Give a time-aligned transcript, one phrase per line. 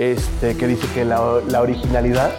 [0.00, 2.30] este, que dice que la, la originalidad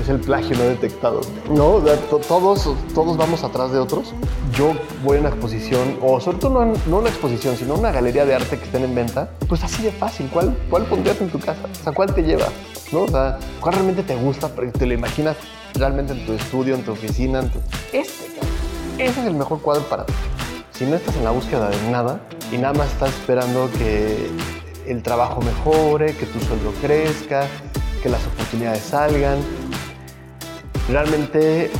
[0.00, 1.20] es el plagio no detectado.
[1.48, 1.80] No,
[2.26, 4.12] todos, todos vamos atrás de otros.
[4.52, 4.72] Yo
[5.04, 8.34] voy a una exposición, o sobre todo no, no, una exposición, sino una galería de
[8.34, 10.28] arte que estén en venta, pues así de fácil.
[10.32, 11.62] ¿Cuál, cuál pondrías en tu casa?
[11.80, 12.46] O sea, ¿cuál te lleva?
[12.90, 13.02] ¿No?
[13.02, 14.48] O sea, ¿cuál realmente te gusta?
[14.48, 15.36] ¿Te lo imaginas
[15.74, 17.40] realmente en tu estudio, en tu oficina?
[17.92, 18.40] Este,
[18.98, 20.12] ese es el mejor cuadro para ti.
[20.72, 22.20] Si no estás en la búsqueda de nada
[22.50, 24.28] y nada más estás esperando que
[24.86, 27.46] el trabajo mejore, que tu sueldo crezca,
[28.02, 29.38] que las oportunidades salgan,
[30.88, 31.70] realmente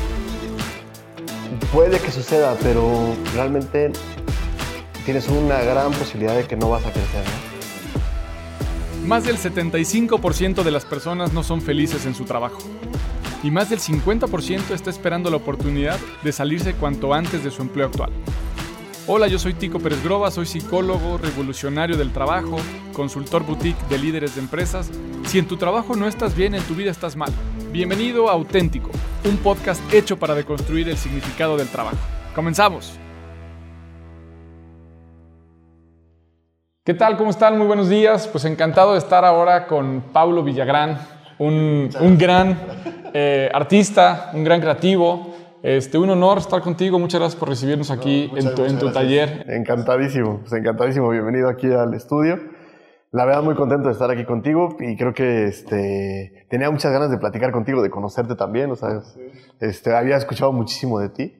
[1.72, 3.92] puede que suceda, pero realmente
[5.04, 7.22] tienes una gran posibilidad de que no vas a crecer.
[9.04, 12.58] Más del 75% de las personas no son felices en su trabajo.
[13.42, 17.86] Y más del 50% está esperando la oportunidad de salirse cuanto antes de su empleo
[17.86, 18.10] actual.
[19.08, 22.56] Hola, yo soy Tico Pérez Groba, soy psicólogo, revolucionario del trabajo,
[22.92, 24.90] consultor boutique de líderes de empresas.
[25.26, 27.30] Si en tu trabajo no estás bien, en tu vida estás mal.
[27.70, 28.90] Bienvenido a Auténtico,
[29.24, 31.96] un podcast hecho para deconstruir el significado del trabajo.
[32.34, 32.98] Comenzamos.
[36.82, 37.16] ¿Qué tal?
[37.16, 37.56] ¿Cómo están?
[37.56, 38.26] Muy buenos días.
[38.26, 40.98] Pues encantado de estar ahora con Paulo Villagrán,
[41.38, 42.58] un, gran
[43.14, 45.35] eh, artista, un gran creativo.
[45.62, 46.98] Este, un honor estar contigo.
[46.98, 49.44] Muchas gracias por recibirnos aquí en tu, en tu taller.
[49.48, 51.08] Encantadísimo, pues encantadísimo.
[51.10, 52.38] Bienvenido aquí al estudio.
[53.12, 57.10] La verdad, muy contento de estar aquí contigo y creo que este, tenía muchas ganas
[57.10, 58.70] de platicar contigo, de conocerte también.
[58.70, 59.00] O sea,
[59.60, 61.34] este, había escuchado muchísimo de ti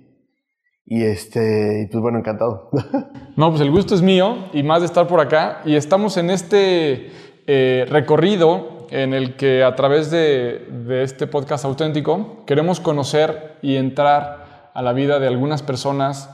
[0.86, 2.70] y este, pues bueno, encantado.
[3.36, 5.60] No, pues el gusto es mío y más de estar por acá.
[5.66, 7.10] Y estamos en este
[7.46, 14.70] eh, recorrido en el que a través de, este podcast auténtico queremos conocer y entrar
[14.74, 16.30] a la vida de algunas personas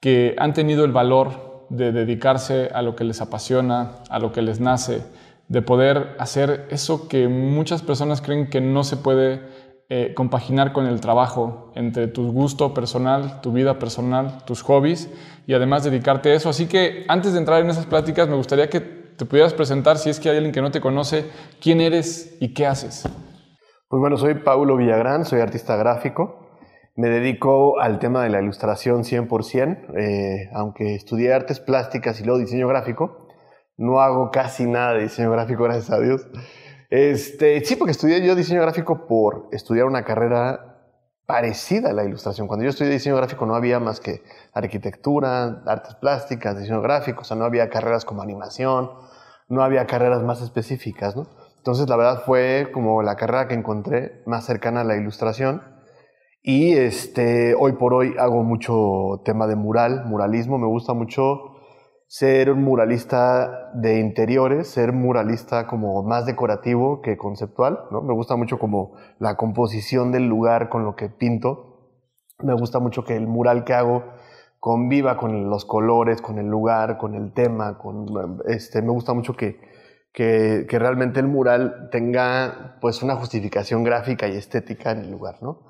[0.00, 4.42] que han tenido el valor de dedicarse a lo que les apasiona, a lo que
[4.42, 5.02] les nace,
[5.48, 9.40] de poder hacer eso que muchas personas creen que no se puede
[9.88, 15.08] eh, compaginar con el trabajo, entre tu gusto personal, tu vida personal, tus hobbies
[15.46, 16.48] y además dedicarte a eso.
[16.48, 20.10] Así que antes de entrar en esas pláticas me gustaría que te pudieras presentar, si
[20.10, 23.08] es que hay alguien que no te conoce, quién eres y qué haces.
[23.88, 26.46] Pues bueno, soy Paulo Villagrán, soy artista gráfico.
[26.96, 32.40] Me dedico al tema de la ilustración 100%, eh, aunque estudié artes plásticas y luego
[32.40, 33.28] diseño gráfico.
[33.76, 36.26] No hago casi nada de diseño gráfico, gracias a Dios.
[36.90, 40.65] Este, sí, porque estudié yo diseño gráfico por estudiar una carrera
[41.26, 42.46] parecida a la ilustración.
[42.46, 44.22] Cuando yo estudié diseño gráfico no había más que
[44.54, 48.90] arquitectura, artes plásticas, diseño gráfico, o sea, no había carreras como animación,
[49.48, 51.26] no había carreras más específicas, ¿no?
[51.58, 55.62] Entonces, la verdad fue como la carrera que encontré más cercana a la ilustración
[56.48, 60.58] y este, hoy por hoy hago mucho tema de mural, muralismo.
[60.58, 61.55] Me gusta mucho
[62.06, 67.80] ser un muralista de interiores, ser muralista como más decorativo que conceptual.
[67.90, 68.02] ¿no?
[68.02, 71.90] Me gusta mucho como la composición del lugar con lo que pinto.
[72.38, 74.04] Me gusta mucho que el mural que hago
[74.60, 77.78] conviva con los colores, con el lugar, con el tema.
[77.78, 78.06] Con,
[78.46, 79.60] este, me gusta mucho que,
[80.12, 85.38] que, que realmente el mural tenga pues una justificación gráfica y estética en el lugar.
[85.42, 85.62] ¿no?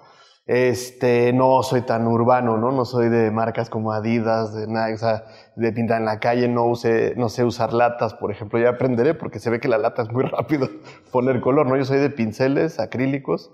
[0.47, 2.71] Este, no soy tan urbano, ¿no?
[2.71, 5.25] No soy de marcas como Adidas, de Nike, o sea,
[5.57, 8.61] de pintar en la calle, no, use, no sé usar latas, por ejemplo.
[8.61, 10.69] Ya aprenderé porque se ve que la lata es muy rápido
[11.11, 11.77] poner color, ¿no?
[11.77, 13.51] Yo soy de pinceles acrílicos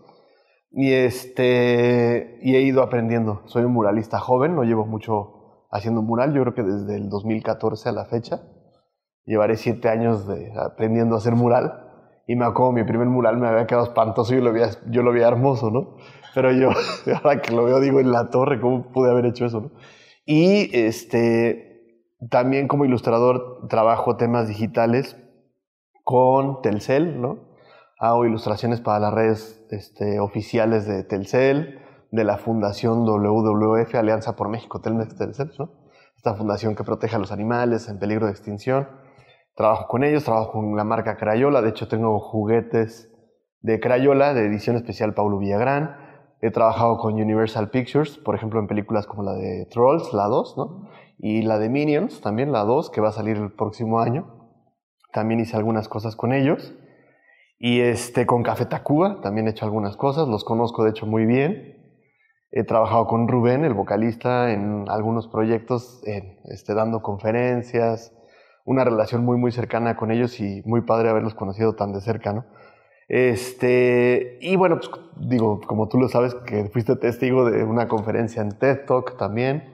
[0.70, 3.42] y, este, y he ido aprendiendo.
[3.46, 7.88] Soy un muralista joven, no llevo mucho haciendo mural, yo creo que desde el 2014
[7.88, 8.42] a la fecha.
[9.24, 11.88] Llevaré siete años de, aprendiendo a hacer mural
[12.26, 15.02] y me acuerdo, mi primer mural me había quedado espantoso y yo lo veía, yo
[15.02, 15.96] lo veía hermoso, ¿no?
[16.34, 16.70] Pero yo,
[17.14, 19.60] ahora que lo veo, digo, en la torre, ¿cómo pude haber hecho eso?
[19.60, 19.70] ¿no?
[20.24, 25.16] Y este, también como ilustrador trabajo temas digitales
[26.04, 27.52] con Telcel, ¿no?
[27.98, 34.48] Hago ilustraciones para las redes este, oficiales de Telcel, de la Fundación WWF, Alianza por
[34.48, 35.70] México, Telmex Telcel, ¿no?
[36.16, 38.88] Esta fundación que protege a los animales en peligro de extinción.
[39.54, 43.10] Trabajo con ellos, trabajo con la marca Crayola, de hecho tengo juguetes
[43.60, 45.96] de Crayola, de edición especial Paulo Villagrán.
[46.44, 50.56] He trabajado con Universal Pictures, por ejemplo, en películas como la de Trolls, la 2,
[50.58, 50.88] ¿no?
[51.16, 54.50] Y la de Minions, también la 2, que va a salir el próximo año.
[55.12, 56.74] También hice algunas cosas con ellos.
[57.60, 61.26] Y este, con Café Tacuba también he hecho algunas cosas, los conozco de hecho muy
[61.26, 61.78] bien.
[62.50, 68.12] He trabajado con Rubén, el vocalista, en algunos proyectos, este, dando conferencias,
[68.64, 72.32] una relación muy, muy cercana con ellos y muy padre haberlos conocido tan de cerca,
[72.32, 72.46] ¿no?
[73.12, 78.40] Este, y bueno, pues digo, como tú lo sabes, que fuiste testigo de una conferencia
[78.40, 79.70] en TED Talk también.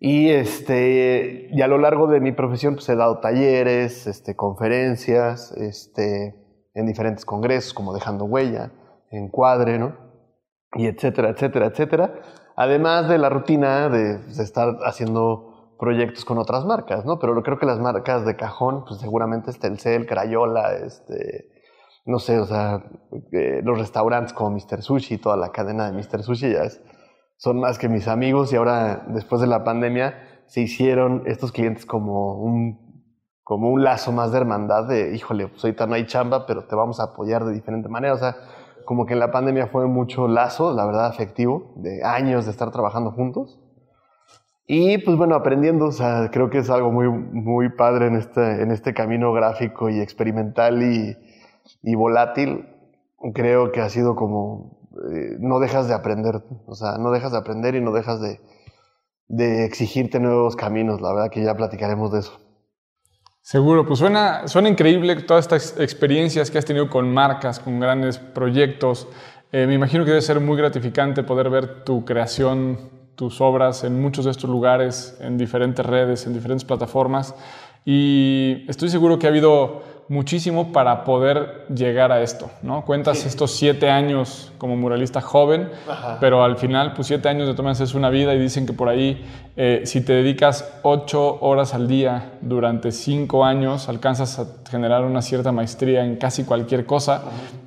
[0.00, 5.52] Y, este, y a lo largo de mi profesión pues he dado talleres, este, conferencias,
[5.52, 6.34] este,
[6.74, 8.72] en diferentes congresos, como Dejando Huella,
[9.12, 9.96] Encuadre, ¿no?
[10.74, 12.22] Y etcétera, etcétera, etcétera.
[12.56, 17.20] Además de la rutina de, estar haciendo proyectos con otras marcas, ¿no?
[17.20, 21.52] Pero creo que las marcas de cajón, pues seguramente es Telcel, Crayola, este,
[22.04, 22.82] no sé, o sea,
[23.32, 24.82] eh, los restaurantes como Mr.
[24.82, 26.22] Sushi, toda la cadena de Mr.
[26.22, 26.82] Sushi ya es,
[27.36, 31.86] son más que mis amigos y ahora, después de la pandemia, se hicieron estos clientes
[31.86, 33.06] como un,
[33.42, 36.74] como un lazo más de hermandad de, híjole, pues ahorita no hay chamba, pero te
[36.74, 38.14] vamos a apoyar de diferente manera.
[38.14, 38.36] O sea,
[38.84, 42.70] como que en la pandemia fue mucho lazo, la verdad, afectivo, de años de estar
[42.70, 43.60] trabajando juntos.
[44.66, 48.62] Y pues bueno, aprendiendo, o sea, creo que es algo muy, muy padre en este,
[48.62, 51.16] en este camino gráfico y experimental y,
[51.82, 52.68] y volátil.
[53.34, 57.38] Creo que ha sido como, eh, no dejas de aprender, o sea, no dejas de
[57.38, 58.40] aprender y no dejas de,
[59.28, 62.38] de exigirte nuevos caminos, la verdad que ya platicaremos de eso.
[63.40, 68.18] Seguro, pues suena, suena increíble todas estas experiencias que has tenido con marcas, con grandes
[68.18, 69.08] proyectos.
[69.50, 72.78] Eh, me imagino que debe ser muy gratificante poder ver tu creación,
[73.16, 77.34] tus obras en muchos de estos lugares, en diferentes redes, en diferentes plataformas.
[77.84, 82.84] Y estoy seguro que ha habido muchísimo para poder llegar a esto, ¿no?
[82.84, 85.70] Cuentas estos siete años como muralista joven,
[86.20, 88.88] pero al final, pues siete años de tomas es una vida y dicen que por
[88.88, 89.24] ahí,
[89.56, 95.22] eh, si te dedicas ocho horas al día durante cinco años, alcanzas a generar una
[95.22, 97.22] cierta maestría en casi cualquier cosa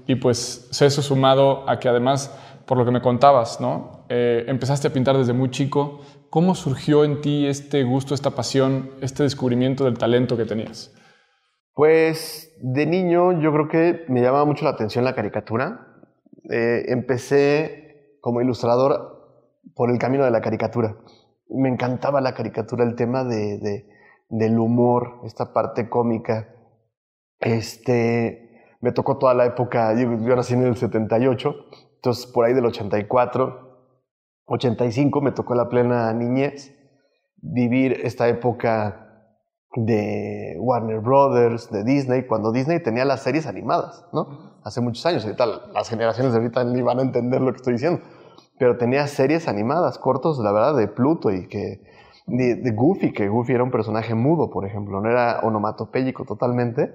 [0.08, 2.36] y pues eso sumado a que además,
[2.66, 4.04] por lo que me contabas, ¿no?
[4.10, 6.02] Eh, empezaste a pintar desde muy chico.
[6.30, 10.92] ¿Cómo surgió en ti este gusto, esta pasión, este descubrimiento del talento que tenías?
[11.76, 15.88] Pues de niño yo creo que me llamaba mucho la atención la caricatura.
[16.50, 20.96] Eh, empecé como ilustrador por el camino de la caricatura.
[21.50, 23.90] Me encantaba la caricatura, el tema de, de,
[24.30, 26.48] del humor, esta parte cómica.
[27.42, 31.56] Este, me tocó toda la época, yo, yo nací en el 78,
[31.96, 33.90] entonces por ahí del 84,
[34.46, 36.74] 85 me tocó la plena niñez,
[37.36, 39.05] vivir esta época
[39.76, 44.56] de Warner Brothers, de Disney, cuando Disney tenía las series animadas, ¿no?
[44.64, 47.74] Hace muchos años, ahorita las generaciones de ahorita ni van a entender lo que estoy
[47.74, 48.02] diciendo,
[48.58, 51.82] pero tenía series animadas, cortos, la verdad, de Pluto y que
[52.26, 56.94] de, Goofy, que Goofy era un personaje mudo, por ejemplo, no era onomatopéyico totalmente,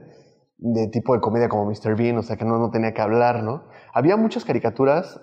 [0.57, 1.97] de tipo de comedia como Mr.
[1.97, 3.65] Bean, o sea que no, no tenía que hablar, ¿no?
[3.93, 5.21] Había muchas caricaturas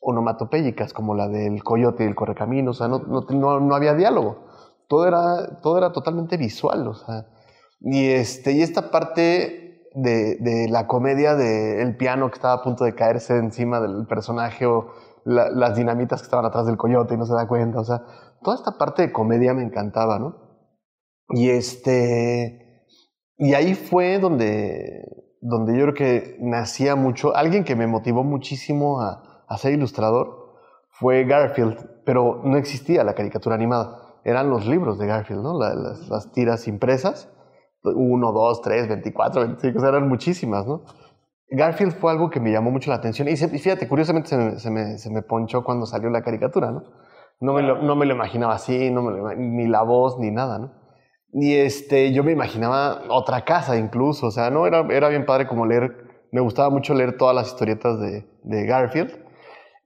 [0.00, 4.44] onomatopéyicas, como la del coyote y el correcamino, o sea, no, no, no había diálogo
[4.88, 7.26] todo era, todo era totalmente visual, o sea.
[7.80, 12.84] Y, este, y esta parte de, de la comedia del piano que estaba a punto
[12.84, 14.92] de caerse encima del personaje o
[15.24, 18.02] las dinamitas que estaban atrás del coyote y no se da cuenta, o sea,
[18.42, 20.36] toda esta parte de comedia me encantaba, ¿no?
[21.30, 22.84] Y este,
[23.38, 25.02] y ahí fue donde,
[25.40, 30.56] donde yo creo que nacía mucho, alguien que me motivó muchísimo a, a ser ilustrador
[30.90, 35.58] fue Garfield, pero no existía la caricatura animada eran los libros de Garfield, ¿no?
[35.58, 37.30] las, tiras impresas,
[37.82, 40.82] uno, dos, tres, veinticuatro, veinticinco, eran muchísimas, ¿no?
[41.50, 44.28] Garfield fue algo que me llamó mucho la atención y, fíjate, curiosamente
[44.58, 46.82] se me, se, ponchó cuando salió la caricatura, ¿no?
[47.40, 50.58] No me lo, no me lo imaginaba así, no me ni la voz, ni nada,
[50.58, 50.72] ¿no?
[51.32, 55.46] Y este, yo me imaginaba otra casa incluso, o sea, no, era, era bien padre
[55.46, 59.23] como leer, me gustaba mucho leer todas las historietas de, de Garfield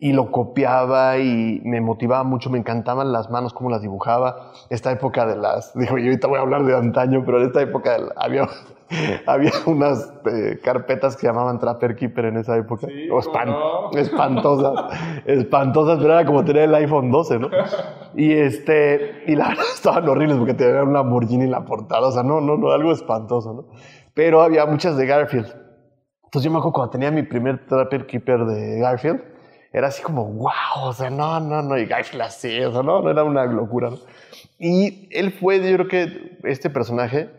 [0.01, 4.53] y lo copiaba y me motivaba mucho, me encantaban las manos, cómo las dibujaba.
[4.71, 7.61] Esta época de las, dijo, yo ahorita voy a hablar de antaño, pero en esta
[7.63, 8.47] época había,
[9.27, 12.87] había unas eh, carpetas que llamaban Trapper Keeper en esa época.
[13.93, 17.49] Espantosas, espantosas, pero era como tener el iPhone 12, ¿no?
[18.15, 22.13] Y, este, y la verdad estaban horribles porque tenían una Lamborghini en la portada, o
[22.13, 23.65] sea, no, no, no, algo espantoso, ¿no?
[24.15, 25.53] Pero había muchas de Garfield.
[26.25, 29.38] Entonces yo me acuerdo cuando tenía mi primer Trapper Keeper de Garfield,
[29.73, 33.11] era así como, wow, o sea, no, no, no, y así, o sea, no, no
[33.11, 33.91] era una locura.
[33.91, 33.99] ¿no?
[34.59, 37.31] Y él fue, yo creo que este personaje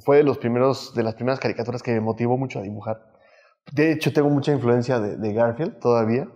[0.00, 3.00] fue de los primeros, de las primeras caricaturas que me motivó mucho a dibujar.
[3.72, 6.28] De hecho, tengo mucha influencia de, de Garfield todavía,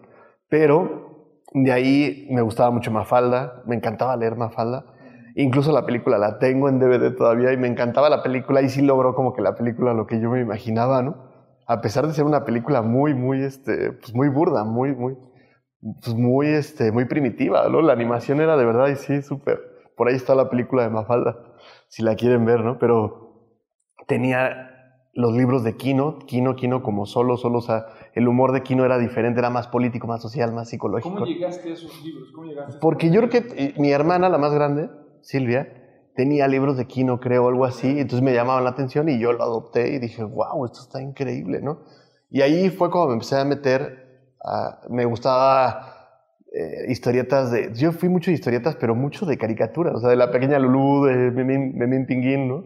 [0.49, 1.13] pero
[1.55, 4.87] de ahí me gustaba mucho Mafalda, me encantaba leer Mafalda.
[5.35, 8.83] Incluso la película la tengo en DVD todavía y me encantaba la película y sí
[8.83, 11.31] logró como que la película lo que yo me imaginaba, ¿no?
[11.67, 15.17] A pesar de ser una película muy, muy, este, pues muy burda, muy, muy,
[15.83, 17.83] pues muy, este, muy primitiva, ¿no?
[17.83, 19.61] La animación era de verdad y sí, súper.
[19.97, 21.37] Por ahí está la película de Mafalda,
[21.89, 22.79] si la quieren ver, ¿no?
[22.79, 23.59] Pero
[24.07, 24.73] tenía
[25.15, 28.85] los libros de Kino, Kino, Kino como solo, solo, o sea, el humor de Kino
[28.85, 31.15] era diferente, era más político, más social, más psicológico.
[31.15, 32.31] ¿Cómo llegaste a esos libros?
[32.35, 34.89] ¿Cómo llegaste Porque yo creo que eh, mi hermana, la más grande,
[35.21, 35.83] Silvia,
[36.15, 39.43] tenía libros de Kino, creo, algo así, entonces me llamaban la atención y yo lo
[39.43, 41.81] adopté y dije, wow, esto está increíble, ¿no?
[42.31, 44.02] Y ahí fue cuando me empecé a meter,
[44.89, 45.93] me gustaba
[46.53, 47.73] eh, historietas de...
[47.75, 51.07] Yo fui mucho de historietas, pero mucho de caricaturas, o sea, de la pequeña Lulú,
[51.07, 52.65] de Memín, Memín Pinguín, ¿no?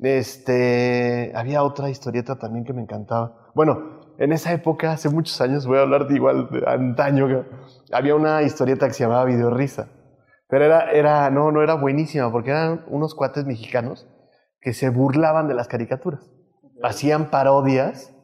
[0.00, 3.50] Este, había otra historieta también que me encantaba.
[3.54, 7.44] Bueno, en esa época, hace muchos años, voy a hablar de igual de antaño,
[7.92, 9.88] había una historieta que se llamaba Videorrisa.
[10.48, 14.06] Pero era, era, no, no era buenísima, porque eran unos cuates mexicanos
[14.60, 16.30] que se burlaban de las caricaturas.
[16.82, 18.14] Hacían parodias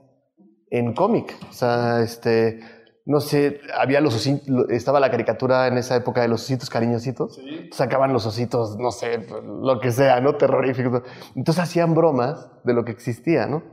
[0.70, 1.36] en cómic.
[1.48, 2.60] O sea, este,
[3.10, 4.24] no sé, había los
[4.68, 7.40] estaba la caricatura en esa época de los ositos cariñositos.
[7.72, 10.36] Sacaban los ositos, no sé, lo que sea, ¿no?
[10.36, 11.02] Terroríficos.
[11.34, 13.64] Entonces hacían bromas de lo que existía, ¿no?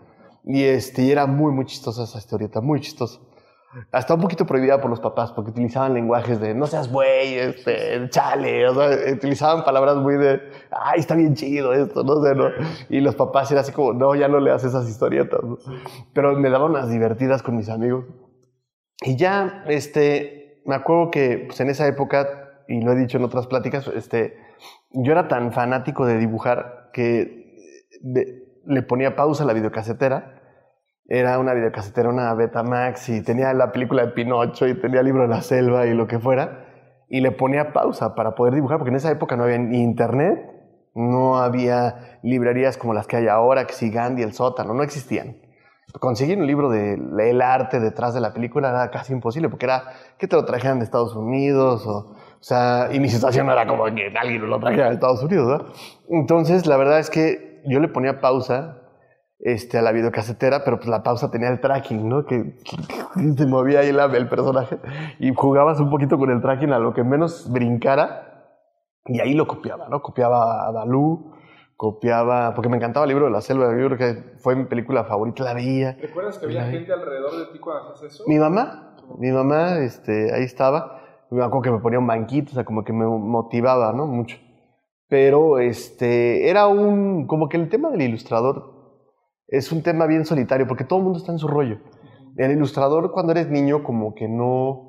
[0.43, 3.19] Y este, era muy, muy chistosa esa historieta, muy chistosa.
[3.91, 8.09] Hasta un poquito prohibida por los papás, porque utilizaban lenguajes de no seas güey, este,
[8.09, 10.41] chale, o sea, utilizaban palabras muy de,
[10.71, 12.45] ay, está bien chido esto, no sé, ¿no?
[12.89, 15.59] Y los papás eran así como, no, ya no leas esas historietas, ¿no?
[16.11, 18.05] Pero me daban unas divertidas con mis amigos.
[19.01, 23.23] Y ya, este, me acuerdo que pues, en esa época, y lo he dicho en
[23.23, 24.37] otras pláticas, este,
[24.91, 27.45] yo era tan fanático de dibujar que
[28.65, 30.37] le ponía pausa a la videocasetera
[31.09, 35.21] era una videocasetera, una Betamax y tenía la película de Pinocho y tenía el libro
[35.21, 36.65] de la selva y lo que fuera.
[37.07, 40.37] Y le ponía pausa para poder dibujar, porque en esa época no había ni internet,
[40.93, 45.37] no había librerías como las que hay ahora, que si Gandhi, el sótano, no existían.
[45.99, 49.83] Conseguir un libro de el arte detrás de la película era casi imposible, porque era
[50.17, 53.65] que te lo trajeran de Estados Unidos, o, o sea, y mi situación no era
[53.65, 55.73] como que alguien lo trajera de Estados Unidos, ¿verdad?
[56.09, 58.81] Entonces, la verdad es que yo le ponía pausa
[59.39, 62.25] este, a la videocasetera, pero pues la pausa tenía el tracking, ¿no?
[62.25, 62.55] Que,
[63.37, 64.79] se movía ahí el personaje
[65.19, 68.55] y jugabas un poquito con el tracking a lo que menos brincara
[69.05, 70.01] y ahí lo copiaba, ¿no?
[70.01, 71.33] Copiaba a Balú,
[71.77, 75.05] copiaba, porque me encantaba el libro de la selva, yo creo que fue mi película
[75.05, 75.95] favorita, la veía.
[76.01, 78.23] ¿Recuerdas que había gente alrededor de ti cuando hacías eso?
[78.27, 82.55] Mi mamá, mi mamá, este, ahí estaba, me acuerdo que me ponía un banquito, o
[82.55, 84.07] sea, como que me motivaba, ¿no?
[84.07, 84.37] Mucho.
[85.07, 88.75] Pero, este, era un, como que el tema del ilustrador
[89.47, 91.77] es un tema bien solitario porque todo el mundo está en su rollo.
[92.37, 94.86] El ilustrador cuando eres niño como que no,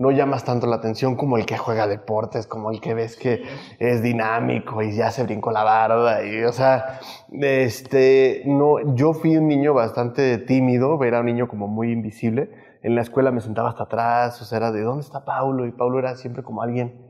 [0.00, 3.42] no llamas tanto la atención como el que juega deportes, como el que ves que
[3.78, 6.24] es dinámico y ya se brincó la barda.
[6.24, 6.98] Y, o sea,
[7.30, 12.50] este, no, yo fui un niño bastante tímido, era un niño como muy invisible.
[12.82, 15.66] En la escuela me sentaba hasta atrás, o sea, era de ¿dónde está Paulo?
[15.66, 17.06] Y Paulo era siempre como alguien,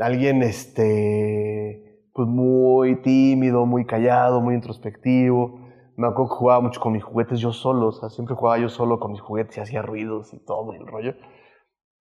[0.00, 5.60] alguien, este, pues muy tímido, muy callado, muy introspectivo
[5.96, 8.68] me acuerdo que jugaba mucho con mis juguetes yo solo, o sea, siempre jugaba yo
[8.68, 11.14] solo con mis juguetes y hacía ruidos y todo el rollo.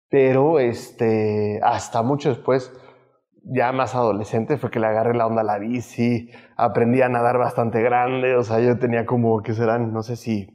[0.10, 2.74] Pero este, hasta mucho después,
[3.44, 7.38] ya más adolescente, fue que le agarré la onda a la bici, aprendí a nadar
[7.38, 9.94] bastante grande, o sea, yo tenía como, que serán?
[9.94, 10.48] No sé si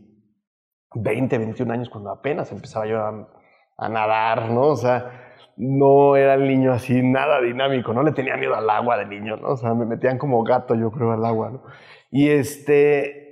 [0.94, 4.68] 20, 21 años cuando apenas empezaba yo a, nadar, ¿no?
[4.68, 5.11] O sea,
[5.56, 9.37] no era el niño así, nada dinámico, no le tenía miedo al agua de niño,
[9.37, 9.49] ¿no?
[9.49, 11.62] O sea, me metían como gato, yo creo, al agua, ¿no?
[12.11, 13.25] Y este,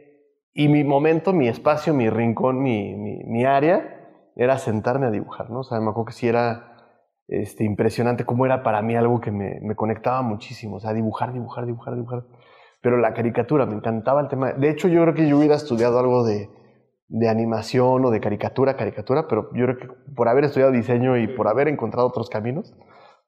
[0.55, 4.02] y mi momento, mi espacio, mi rincón, mi, mi, área
[4.37, 5.61] era sentarme a dibujar, ¿no?
[5.61, 6.73] O sea, me acuerdo que sí era
[7.29, 11.67] este, impresionante cómo era para mí algo que me, conectaba muchísimo, o sea, dibujar, dibujar,
[11.67, 12.25] dibujar, dibujar.
[12.81, 14.53] Pero la caricatura, me encantaba el tema.
[14.53, 16.51] De hecho, yo creo que yo hubiera estudiado algo de,
[17.09, 21.29] de animación o de caricatura, caricatura, pero yo creo que por haber estudiado diseño y
[21.29, 22.75] por haber encontrado otros caminos,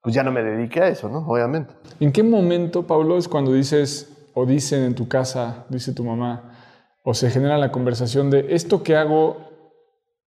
[0.03, 1.27] pues ya no me dediqué a eso, ¿no?
[1.27, 1.73] Obviamente.
[2.01, 6.53] ¿En qué momento, Pablo, es cuando dices o dicen en tu casa, dice tu mamá,
[7.05, 9.54] o se genera la conversación de esto que hago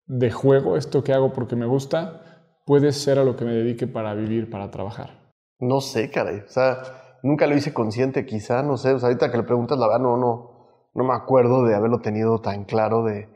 [0.07, 2.21] de juego, esto que hago porque me gusta,
[2.65, 5.33] puede ser a lo que me dedique para vivir, para trabajar?
[5.59, 6.39] No sé, caray.
[6.39, 6.81] O sea,
[7.23, 8.93] nunca lo hice consciente, quizá, no sé.
[8.93, 11.99] O sea, ahorita que le preguntas, la verdad, no, no, no me acuerdo de haberlo
[11.99, 13.03] tenido tan claro.
[13.03, 13.29] De,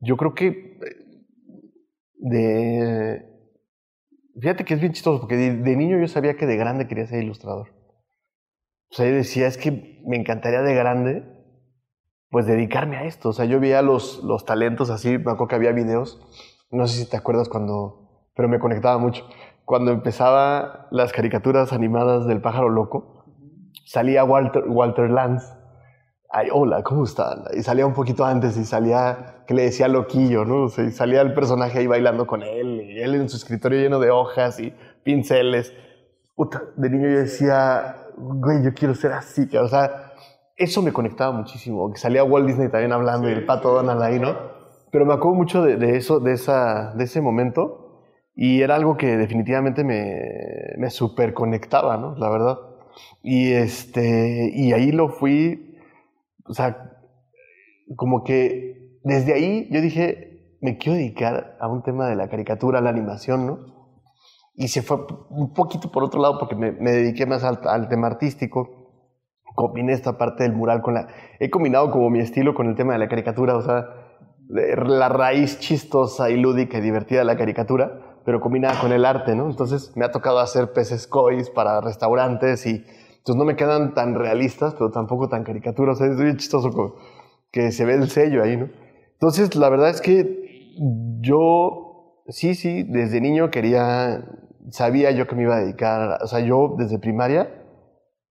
[0.00, 0.78] yo creo que
[2.16, 3.30] de...
[4.40, 7.06] Fíjate que es bien chistoso, porque de, de niño yo sabía que de grande quería
[7.06, 7.68] ser ilustrador.
[8.90, 11.33] O sea, yo decía, es que me encantaría de grande
[12.34, 13.28] pues dedicarme a esto.
[13.28, 16.20] O sea, yo veía los, los talentos así, me acuerdo que había videos,
[16.72, 19.24] no sé si te acuerdas cuando, pero me conectaba mucho.
[19.64, 23.24] Cuando empezaba las caricaturas animadas del pájaro loco,
[23.86, 25.46] salía Walter, Walter Lance.
[26.28, 27.44] Ay, hola, ¿cómo están?
[27.56, 30.64] Y salía un poquito antes y salía, que le decía loquillo, ¿no?
[30.64, 33.80] O sea, y salía el personaje ahí bailando con él, y él en su escritorio
[33.80, 34.74] lleno de hojas y
[35.04, 35.72] pinceles.
[36.34, 40.03] Puta, de niño yo decía, güey, yo quiero ser así, o sea,
[40.56, 44.18] eso me conectaba muchísimo, que salía Walt Disney también hablando y el pato Donald ahí,
[44.18, 44.36] ¿no?
[44.90, 48.02] Pero me acuerdo mucho de, eso, de, esa, de ese momento
[48.36, 50.20] y era algo que definitivamente me,
[50.78, 52.14] me super conectaba, ¿no?
[52.16, 52.58] La verdad.
[53.22, 55.78] Y, este, y ahí lo fui,
[56.46, 56.92] o sea,
[57.96, 62.80] como que desde ahí yo dije, me quiero dedicar a un tema de la caricatura,
[62.80, 63.58] la animación, ¿no?
[64.54, 64.98] Y se fue
[65.30, 68.83] un poquito por otro lado porque me, dediqué más al, al, tema artístico.
[69.54, 71.08] Combiné esta parte del mural con la...
[71.38, 73.86] He combinado como mi estilo con el tema de la caricatura, o sea,
[74.48, 79.34] la raíz chistosa y lúdica y divertida de la caricatura, pero combinada con el arte,
[79.34, 79.48] ¿no?
[79.48, 82.84] Entonces me ha tocado hacer peces cois para restaurantes y
[83.24, 86.00] entonces no me quedan tan realistas, pero tampoco tan caricaturas.
[86.00, 86.96] es muy chistoso
[87.50, 88.68] que se ve el sello ahí, ¿no?
[89.14, 90.74] Entonces, la verdad es que
[91.20, 94.26] yo, sí, sí, desde niño quería,
[94.70, 97.63] sabía yo que me iba a dedicar, o sea, yo desde primaria,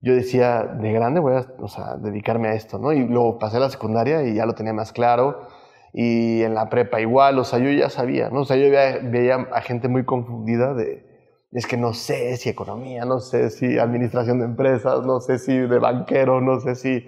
[0.04, 2.92] yo decía, de grande voy a o sea, dedicarme a esto, ¿no?
[2.92, 5.48] Y luego pasé a la secundaria y ya lo tenía más claro.
[5.94, 8.40] Y en la prepa igual, o sea, yo ya sabía, ¿no?
[8.40, 11.06] O sea, yo veía, veía a gente muy confundida de,
[11.52, 15.56] es que no sé si economía, no sé si administración de empresas, no sé si
[15.56, 17.06] de banquero, no sé si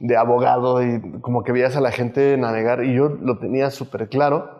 [0.00, 4.08] de abogado, y como que veías a la gente navegar y yo lo tenía súper
[4.08, 4.50] claro,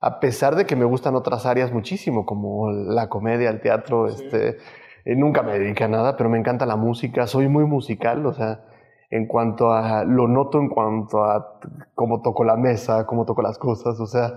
[0.00, 4.58] a pesar de que me gustan otras áreas muchísimo, como la comedia, el teatro, este,
[5.08, 8.34] eh, nunca me dediqué a nada, pero me encanta la música, soy muy musical, o
[8.34, 8.60] sea,
[9.08, 11.58] en cuanto a, lo noto en cuanto a
[11.94, 14.34] cómo toco la mesa, cómo toco las cosas, o sea,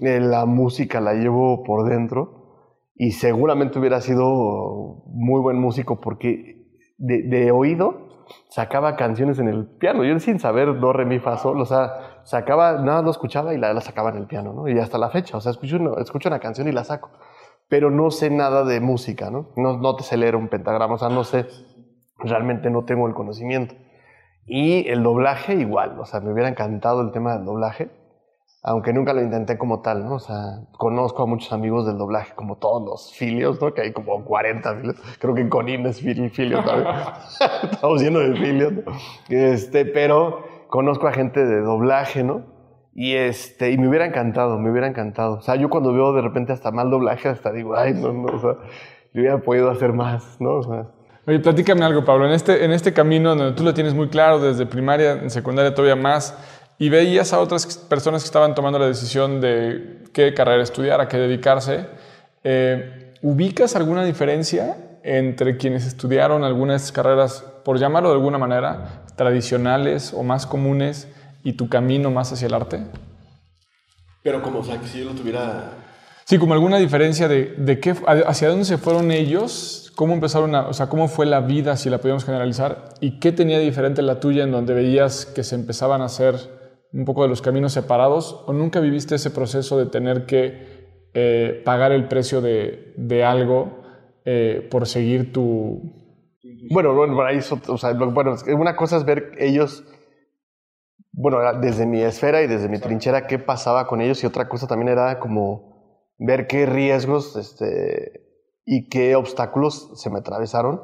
[0.00, 6.66] eh, la música la llevo por dentro y seguramente hubiera sido muy buen músico porque
[6.96, 8.08] de, oído
[8.50, 10.02] sacaba canciones en el piano.
[10.02, 13.58] Yo sin saber do, re, mi, fa, sol, o sea, sacaba, nada lo escuchaba y
[13.58, 14.66] la, la sacaba en el piano, ¿no?
[14.66, 17.10] Y hasta la fecha, o sea, escucho una, escucho una canción y la saco.
[17.68, 19.50] Pero no sé nada de música, ¿no?
[19.56, 19.76] ¿no?
[19.76, 21.46] No te sé leer un pentagrama, o sea, no sé,
[22.18, 23.74] realmente no tengo el conocimiento.
[24.46, 27.90] Y el doblaje igual, o sea, me hubiera encantado el tema del doblaje
[28.62, 30.16] aunque nunca lo intenté como tal, ¿no?
[30.16, 33.72] O sea, conozco a muchos amigos del doblaje, como todos los filios, ¿no?
[33.72, 34.96] Que hay como 40 filios.
[35.18, 36.94] Creo que Conin es filio también.
[37.72, 38.82] Estamos llenos de filios, ¿no?
[39.28, 42.57] Este, pero conozco a gente de doblaje, ¿no?
[43.00, 45.34] Y, este, y me hubiera encantado, me hubiera encantado.
[45.34, 48.24] O sea, yo cuando veo de repente hasta mal doblaje, hasta digo, ay, no, no,
[48.24, 48.54] o sea,
[49.14, 50.54] yo hubiera podido hacer más, ¿no?
[50.54, 50.88] O sea,
[51.24, 52.26] Oye, platícame algo, Pablo.
[52.26, 55.72] En este, en este camino donde tú lo tienes muy claro, desde primaria, en secundaria
[55.72, 56.36] todavía más,
[56.76, 61.06] y veías a otras personas que estaban tomando la decisión de qué carrera estudiar, a
[61.06, 61.86] qué dedicarse.
[62.42, 70.12] Eh, ¿Ubicas alguna diferencia entre quienes estudiaron algunas carreras, por llamarlo de alguna manera, tradicionales
[70.12, 71.06] o más comunes
[71.42, 72.84] y tu camino más hacia el arte?
[74.22, 75.72] Pero como, o sea, que si yo lo tuviera...
[76.24, 77.94] Sí, como alguna diferencia de, de qué,
[78.26, 81.88] hacia dónde se fueron ellos, cómo empezaron a, o sea, cómo fue la vida, si
[81.88, 86.02] la podíamos generalizar, y qué tenía diferente la tuya en donde veías que se empezaban
[86.02, 86.36] a hacer
[86.92, 91.62] un poco de los caminos separados o nunca viviste ese proceso de tener que eh,
[91.64, 93.82] pagar el precio de, de algo
[94.24, 95.94] eh, por seguir tu...
[96.70, 99.84] Bueno, bueno, ahí, o sea, bueno, una cosa es ver ellos,
[101.20, 104.68] bueno, desde mi esfera y desde mi trinchera, qué pasaba con ellos y otra cosa
[104.68, 108.22] también era como ver qué riesgos este,
[108.64, 110.80] y qué obstáculos se me atravesaron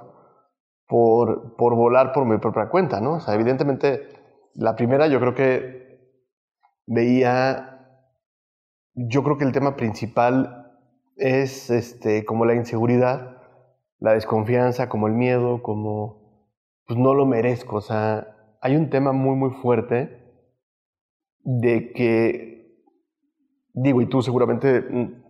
[0.88, 3.14] por, por volar por mi propia cuenta, ¿no?
[3.14, 4.08] O sea, evidentemente,
[4.54, 6.00] la primera yo creo que
[6.86, 8.10] veía,
[8.94, 10.80] yo creo que el tema principal
[11.16, 13.40] es este, como la inseguridad,
[14.00, 16.50] la desconfianza, como el miedo, como,
[16.88, 17.76] pues no lo merezco.
[17.76, 20.23] O sea, hay un tema muy, muy fuerte
[21.44, 22.80] de que,
[23.72, 25.22] digo, y tú seguramente mm,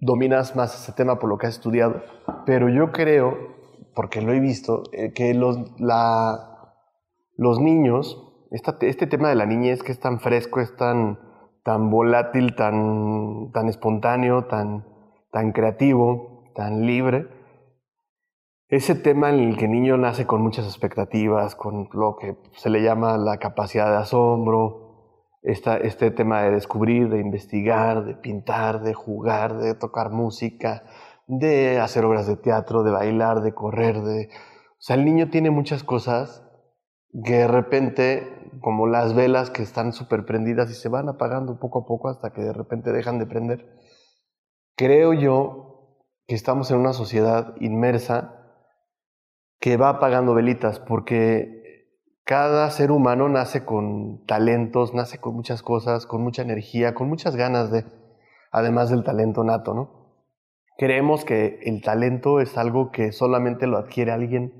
[0.00, 2.02] dominas más ese tema por lo que has estudiado,
[2.46, 3.56] pero yo creo,
[3.94, 6.74] porque lo he visto, eh, que los, la,
[7.36, 11.18] los niños este tema de la niñez que es tan fresco, es tan,
[11.64, 14.86] tan volátil, tan, tan espontáneo, tan,
[15.30, 17.28] tan creativo, tan libre,
[18.68, 22.68] ese tema en el que el niño nace con muchas expectativas, con lo que se
[22.68, 24.87] le llama la capacidad de asombro,
[25.42, 30.84] este tema de descubrir, de investigar, de pintar, de jugar, de tocar música,
[31.26, 34.28] de hacer obras de teatro, de bailar, de correr, de...
[34.32, 36.44] O sea, el niño tiene muchas cosas
[37.24, 41.80] que de repente como las velas que están súper prendidas y se van apagando poco
[41.80, 43.66] a poco hasta que de repente dejan de prender.
[44.76, 48.34] Creo yo que estamos en una sociedad inmersa
[49.60, 51.57] que va apagando velitas porque
[52.28, 57.36] cada ser humano nace con talentos, nace con muchas cosas, con mucha energía, con muchas
[57.36, 57.86] ganas de,
[58.52, 60.12] además del talento nato, ¿no?
[60.76, 64.52] Creemos que el talento es algo que solamente lo adquiere alguien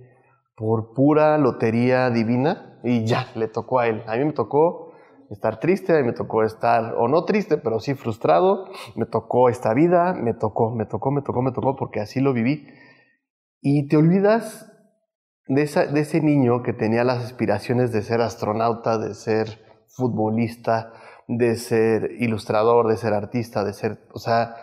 [0.57, 4.03] por pura lotería divina y ya, le tocó a él.
[4.07, 4.95] A mí me tocó
[5.29, 8.65] estar triste, a mí me tocó estar, o no triste, pero sí frustrado,
[8.97, 12.33] me tocó esta vida, me tocó, me tocó, me tocó, me tocó, porque así lo
[12.33, 12.67] viví.
[13.61, 14.68] Y te olvidas
[15.49, 20.93] de, ese niño que tenía las aspiraciones de ser astronauta, de ser futbolista,
[21.27, 24.57] de ser ilustrador, de ser artista, de ser, o sea,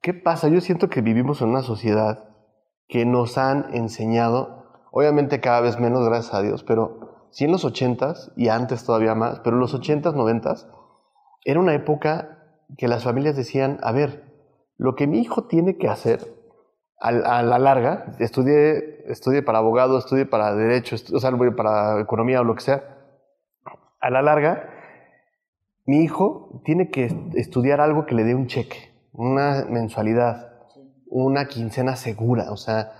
[0.00, 0.48] ¿qué pasa?
[0.48, 2.30] Yo siento que vivimos en una sociedad
[2.88, 7.64] que nos han enseñado, obviamente cada vez menos, gracias a Dios, pero sí en los
[7.64, 10.68] ochentas y antes todavía más, pero los ochentas, noventas,
[11.44, 12.38] era una época
[12.78, 14.24] que las familias decían, a ver,
[14.76, 16.39] lo que mi hijo tiene que hacer
[17.00, 22.44] a, la larga, estudie, estudie para abogado, estudie para derecho, o sea, para economía o
[22.44, 22.84] lo que sea,
[24.00, 24.68] a la larga,
[25.86, 30.52] mi hijo tiene que estudiar algo que le dé un cheque, una mensualidad,
[31.06, 32.52] una quincena segura.
[32.52, 32.92] O sea,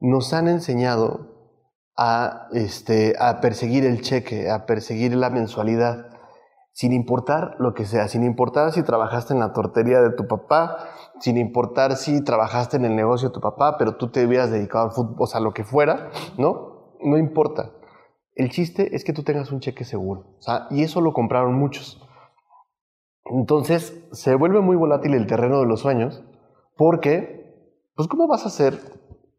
[0.00, 1.60] nos han enseñado
[1.96, 6.06] a, este, a perseguir el cheque, a perseguir la mensualidad
[6.72, 10.88] sin importar lo que sea, sin importar si trabajaste en la tortería de tu papá,
[11.22, 14.86] sin importar si trabajaste en el negocio de tu papá, pero tú te hubieras dedicado
[14.86, 16.96] al fútbol, o sea, lo que fuera, ¿no?
[17.00, 17.70] No importa.
[18.34, 21.54] El chiste es que tú tengas un cheque seguro, o sea, y eso lo compraron
[21.54, 22.02] muchos.
[23.26, 26.24] Entonces, se vuelve muy volátil el terreno de los sueños,
[26.76, 28.80] porque, pues, ¿cómo vas a ser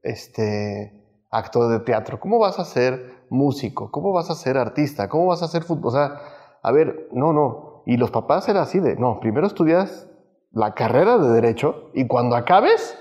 [0.03, 2.17] este actor de teatro?
[2.21, 3.91] ¿Cómo vas a ser músico?
[3.91, 5.09] ¿Cómo vas a ser artista?
[5.09, 5.87] ¿Cómo vas a ser fútbol?
[5.87, 6.17] O sea,
[6.61, 7.83] a ver, no, no.
[7.85, 10.07] Y los papás era así de, no, primero estudias
[10.53, 12.97] la carrera de derecho y cuando acabes,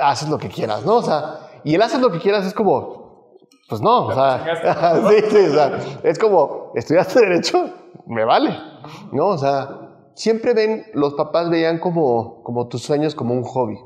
[0.00, 0.96] haces lo que quieras, ¿no?
[0.96, 3.38] O sea, y el haces lo que quieras es como,
[3.68, 4.44] pues no, o sea,
[5.08, 7.70] sí, sí, o sea, es como, estudiaste derecho,
[8.06, 8.56] me vale,
[9.12, 9.28] ¿no?
[9.28, 13.78] O sea, siempre ven, los papás veían como, como tus sueños como un hobby.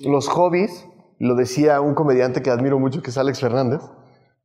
[0.00, 3.82] Los hobbies, lo decía un comediante que admiro mucho, que es Alex Fernández,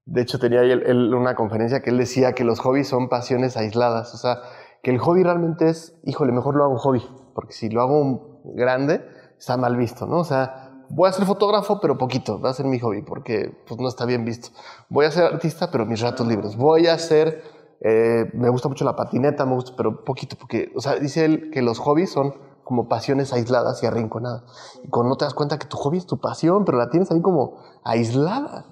[0.05, 4.13] de hecho, tenía él, una conferencia que él decía que los hobbies son pasiones aisladas.
[4.13, 4.41] O sea,
[4.81, 7.01] que el hobby realmente es, híjole, mejor lo hago hobby.
[7.33, 9.05] Porque si lo hago grande,
[9.37, 10.19] está mal visto, ¿no?
[10.19, 12.39] O sea, voy a ser fotógrafo, pero poquito.
[12.39, 14.49] Va a ser mi hobby, porque pues, no está bien visto.
[14.89, 16.55] Voy a ser artista, pero mis ratos libres.
[16.55, 17.43] Voy a ser,
[17.81, 20.35] eh, me gusta mucho la patineta, me gusta, pero poquito.
[20.37, 24.43] Porque, o sea, dice él que los hobbies son como pasiones aisladas y arrinconadas.
[24.83, 27.11] Y cuando no te das cuenta que tu hobby es tu pasión, pero la tienes
[27.11, 28.67] ahí como aislada.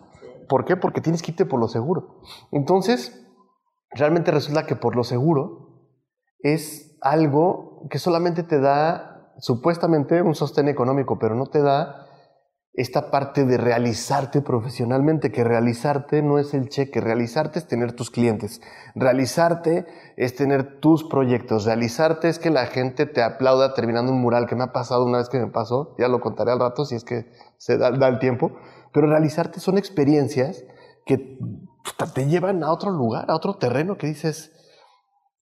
[0.47, 0.77] ¿Por qué?
[0.77, 2.21] Porque tienes que irte por lo seguro.
[2.51, 3.25] Entonces,
[3.91, 5.71] realmente resulta que por lo seguro
[6.39, 12.07] es algo que solamente te da supuestamente un sostén económico, pero no te da
[12.73, 18.09] esta parte de realizarte profesionalmente, que realizarte no es el cheque, realizarte es tener tus
[18.09, 18.61] clientes,
[18.95, 24.47] realizarte es tener tus proyectos, realizarte es que la gente te aplauda terminando un mural,
[24.47, 26.95] que me ha pasado una vez que me pasó, ya lo contaré al rato si
[26.95, 27.25] es que
[27.57, 28.53] se da, da el tiempo,
[28.93, 30.63] pero realizarte son experiencias
[31.05, 31.39] que
[32.13, 34.53] te llevan a otro lugar, a otro terreno que dices,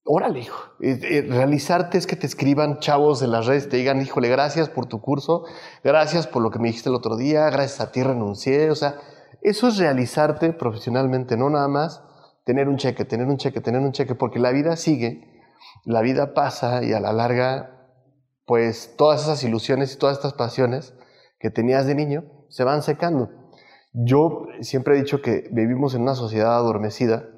[0.03, 0.57] órale, hijo.
[0.79, 5.01] Realizarte es que te escriban chavos de las redes te digan, híjole, gracias por tu
[5.01, 5.45] curso,
[5.83, 8.71] gracias por lo que me dijiste el otro día, gracias a ti renuncié.
[8.71, 8.95] O sea,
[9.41, 12.03] eso es realizarte profesionalmente, no nada más
[12.45, 15.43] tener un cheque, tener un cheque, tener un cheque, porque la vida sigue,
[15.85, 17.93] la vida pasa y a la larga,
[18.45, 20.95] pues todas esas ilusiones y todas estas pasiones
[21.39, 23.29] que tenías de niño se van secando.
[23.93, 27.29] Yo siempre he dicho que vivimos en una sociedad adormecida,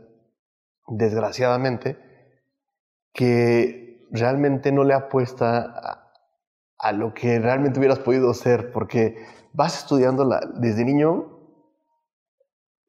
[0.88, 1.98] desgraciadamente,
[3.14, 6.08] que realmente no le apuesta
[6.78, 9.16] a, lo que realmente hubieras podido ser, porque
[9.54, 11.40] vas estudiando desde niño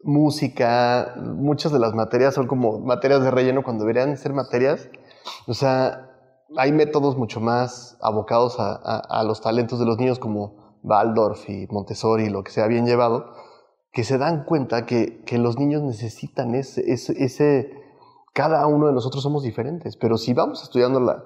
[0.02, 4.88] música, muchas de las materias son como materias de relleno cuando deberían ser materias.
[5.46, 6.10] O sea,
[6.56, 12.28] hay métodos mucho más abocados a, los talentos de los niños como Waldorf y Montessori,
[12.28, 13.32] lo que sea bien llevado,
[13.92, 17.70] que se dan cuenta que, que los niños necesitan ese, ese,
[18.32, 21.24] Cada uno de nosotros somos diferentes, pero si vamos estudiando la,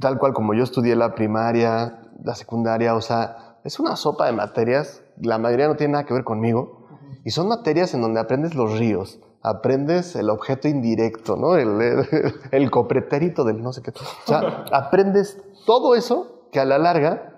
[0.00, 4.32] tal cual como yo estudié la primaria, la secundaria, o sea, es una sopa de
[4.32, 6.86] materias, la mayoría no tiene nada que ver conmigo,
[7.24, 11.56] y son materias en donde aprendes los ríos, aprendes el objeto indirecto, ¿no?
[11.56, 12.06] El,
[12.50, 13.90] el, copretérito del no sé qué.
[13.90, 17.28] O sea, aprendes todo eso que a la larga,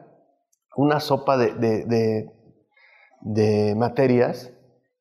[0.77, 2.35] una sopa de, de
[3.25, 4.53] de materias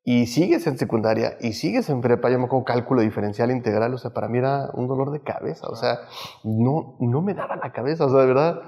[0.05, 3.97] y sigues en secundaria y sigues en prepa, yo me acuerdo cálculo diferencial integral, o
[3.97, 5.99] sea, para mí era un dolor de cabeza, o sea,
[6.43, 8.61] no, no me daba la cabeza, o sea, de verdad,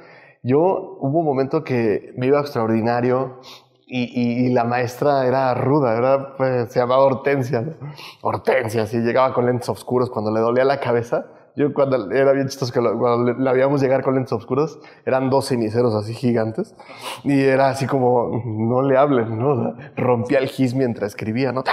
[0.44, 3.42] yo hubo un momento que me iba extraordinario
[3.88, 7.74] y, y, la maestra era ruda, era, pues, se llamaba Hortensia, ¿no?
[8.22, 12.48] Hortensia, así llegaba con lentes oscuros cuando le dolía la cabeza yo cuando era bien
[12.48, 16.76] chistoso que cuando la veíamos llegar con lentes oscuros, eran dos ceniceros así gigantes.
[17.24, 19.76] Y era así como, no le hablen, ¿no?
[19.96, 21.64] rompía el gis mientras escribía, ¿no?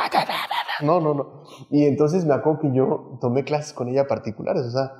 [0.83, 1.45] No, no, no.
[1.71, 4.63] Y entonces me acuerdo que yo tomé clases con ella particulares.
[4.67, 4.93] O sea,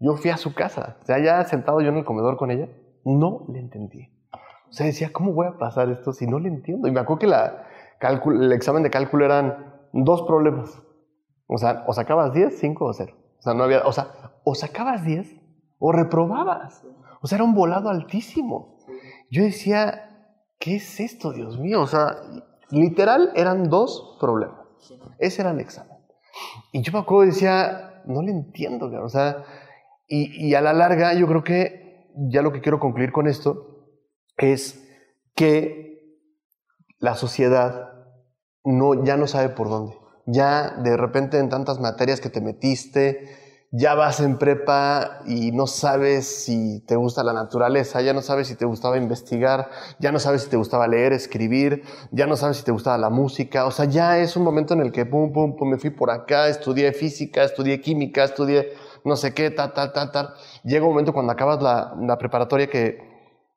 [0.00, 0.96] yo fui a su casa.
[1.02, 2.68] O sea, ya sentado yo en el comedor con ella,
[3.04, 4.08] no le entendí.
[4.68, 6.88] O sea, decía, ¿cómo voy a pasar esto si no le entiendo?
[6.88, 7.66] Y me acuerdo que la
[8.00, 10.82] el examen de cálculo eran dos problemas.
[11.46, 13.14] O sea, o sacabas 10, 5 o 0.
[13.46, 14.10] Sea, no había, o sea,
[14.42, 15.36] o sacabas 10
[15.78, 16.82] o reprobabas.
[17.20, 18.76] O sea, era un volado altísimo.
[19.30, 21.80] Yo decía, ¿qué es esto, Dios mío?
[21.80, 22.16] O sea,
[22.70, 24.66] literal eran dos problemas.
[25.20, 25.96] Ese era el examen.
[26.72, 29.44] Y yo me acuerdo decía, no le entiendo, o sea,
[30.08, 33.86] y, y a la larga yo creo que ya lo que quiero concluir con esto
[34.36, 34.84] es
[35.36, 36.18] que
[36.98, 37.92] la sociedad
[38.64, 39.96] no, ya no sabe por dónde.
[40.26, 45.66] Ya de repente en tantas materias que te metiste, ya vas en prepa y no
[45.66, 50.18] sabes si te gusta la naturaleza, ya no sabes si te gustaba investigar, ya no
[50.18, 53.70] sabes si te gustaba leer, escribir, ya no sabes si te gustaba la música, o
[53.70, 56.48] sea, ya es un momento en el que pum, pum, pum, me fui por acá,
[56.48, 58.72] estudié física, estudié química, estudié
[59.04, 60.34] no sé qué, tal, tal, tal, tal.
[60.64, 63.15] Llega un momento cuando acabas la, la preparatoria que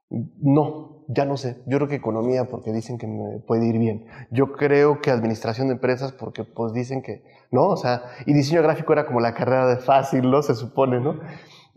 [0.10, 1.62] no, ya no sé.
[1.66, 4.06] Yo creo que economía porque dicen que me puede ir bien.
[4.32, 7.68] Yo creo que administración de empresas porque pues dicen que, ¿no?
[7.68, 10.42] O sea, y diseño gráfico era como la carrera de fácil, ¿no?
[10.42, 11.20] Se supone, ¿no?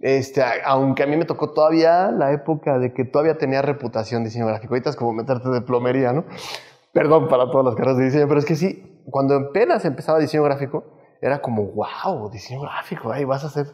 [0.01, 4.47] Este, aunque a mí me tocó todavía la época de que todavía tenía reputación diseño
[4.47, 4.75] gráfico.
[4.75, 6.25] Ahorita es como meterte de plomería, ¿no?
[6.93, 10.43] Perdón para todas las carreras de diseño, pero es que sí, cuando apenas empezaba diseño
[10.43, 10.85] gráfico,
[11.21, 13.67] era como, wow, diseño gráfico, ahí vas a hacer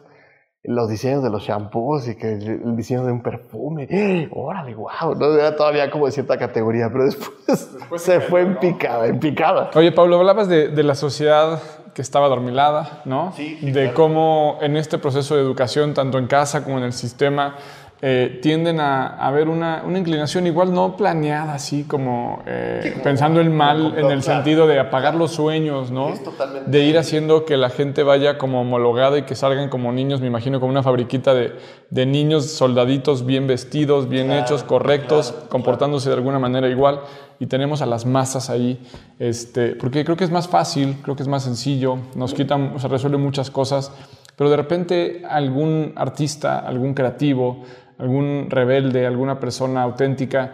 [0.63, 3.87] los diseños de los shampoos y que el diseño de un perfume.
[4.31, 9.07] Órale, wow, no era todavía como de cierta categoría, pero después, se, fue en picada,
[9.07, 9.71] en picada.
[9.75, 11.61] Oye, Pablo, hablabas de, de la sociedad
[11.93, 13.33] que estaba dormilada, ¿no?
[13.35, 17.55] Sí, de cómo en este proceso de educación, tanto en casa como en el sistema,
[18.01, 22.91] eh, tienden a, a ver una, una, inclinación igual no planeada, así como, eh, sí,
[22.91, 24.21] como pensando el mal como en el claro.
[24.21, 26.09] sentido de apagar los sueños, ¿no?
[26.13, 29.91] Es totalmente- De ir haciendo que la gente vaya como homologada y que salgan como
[29.91, 31.53] niños, me imagino como una fabriquita de,
[31.89, 37.01] de niños soldaditos bien vestidos, bien Claro, hechos, correctos, claro, comportándose de alguna manera igual.
[37.41, 38.81] Y tenemos a las masas ahí,
[39.17, 42.79] este, porque creo que es más fácil, creo que es más sencillo, nos quitan, o
[42.79, 43.91] sea, resuelve muchas cosas,
[44.35, 47.63] pero de repente algún artista, algún creativo,
[47.99, 50.53] algún rebelde, alguna persona auténtica,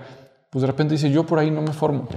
[0.49, 2.08] pues de repente dice, yo por ahí no me formo,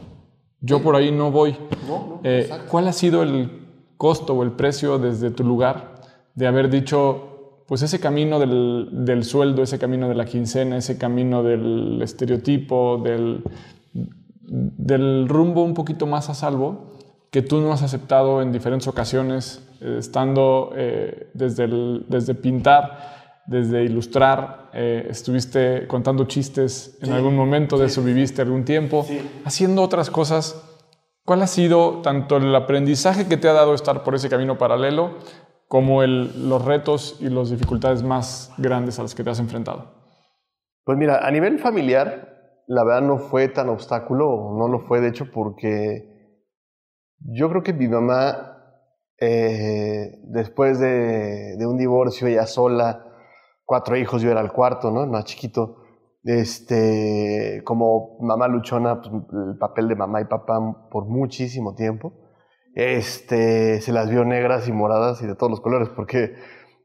[0.61, 1.57] yo por ahí no voy.
[1.87, 2.49] No, no, Eh.
[2.71, 5.95] ¿Cuál ha sido el costo o el precio desde tu lugar
[6.35, 10.97] de haber dicho, pues ese camino del, del sueldo, ese camino de la quincena, ese
[10.99, 13.43] camino del estereotipo, del,
[14.43, 16.93] del rumbo un poquito más a salvo,
[17.31, 23.43] que tú no has aceptado en diferentes ocasiones, eh, estando eh, desde, el- desde pintar,
[23.47, 28.65] desde ilustrar, eh, estuviste contando chistes en Sí, algún momento de sí, eso, viviste algún
[28.65, 29.19] tiempo, Sí.
[29.45, 30.55] haciendo otras cosas.
[31.25, 35.19] ¿Cuál ha sido tanto el aprendizaje que te ha dado estar por ese camino paralelo
[35.67, 39.95] como el- los retos y las dificultades más grandes a las que te has enfrentado?
[40.85, 45.09] Pues mira, a nivel familiar, la verdad no fue tan obstáculo, no lo fue de
[45.09, 46.39] hecho, porque
[47.19, 48.55] yo creo que mi mamá,
[49.21, 53.05] eh, después de, de un divorcio, ella sola,
[53.69, 55.07] cuatro hijos, yo era el cuarto, ¿no?
[55.07, 55.77] Más chiquito.
[56.25, 59.13] Este, como mamá luchona, pues,
[59.47, 60.59] el papel de mamá y papá
[60.91, 62.15] por muchísimo tiempo.
[62.75, 66.35] Este, se las vio negras y moradas y de todos los colores, porque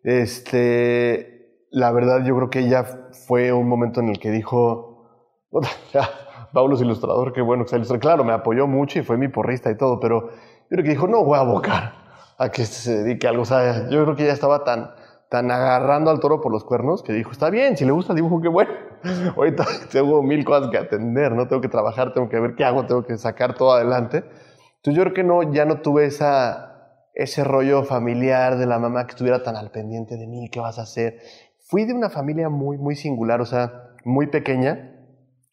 [0.03, 2.83] este, la verdad yo creo que ella
[3.27, 5.07] fue un momento en el que dijo,
[5.51, 6.09] "Puta, ya,
[6.51, 8.01] Pablo es ilustrador, qué bueno que sea ilustrador.
[8.01, 11.07] Claro, me apoyó mucho y fue mi porrista y todo, pero yo creo que dijo,
[11.07, 11.93] no voy a abocar
[12.37, 13.43] a que se dedique a algo.
[13.43, 14.91] O sea, yo creo que ella estaba tan,
[15.33, 18.17] tan agarrando al toro por los cuernos que dijo, está bien, si le gusta el
[18.17, 18.69] dibujo, qué bueno.
[19.35, 21.47] Ahorita tengo mil cosas que atender, ¿no?
[21.47, 24.17] Tengo que trabajar, tengo que ver qué hago, tengo que sacar todo adelante.
[24.17, 29.07] Entonces yo creo que no, ya no tuve esa, ese rollo familiar de la mamá
[29.07, 31.17] que estuviera tan al pendiente de mí, ¿qué vas a hacer?
[31.61, 34.91] Fui de una familia muy, muy singular, o sea, muy pequeña.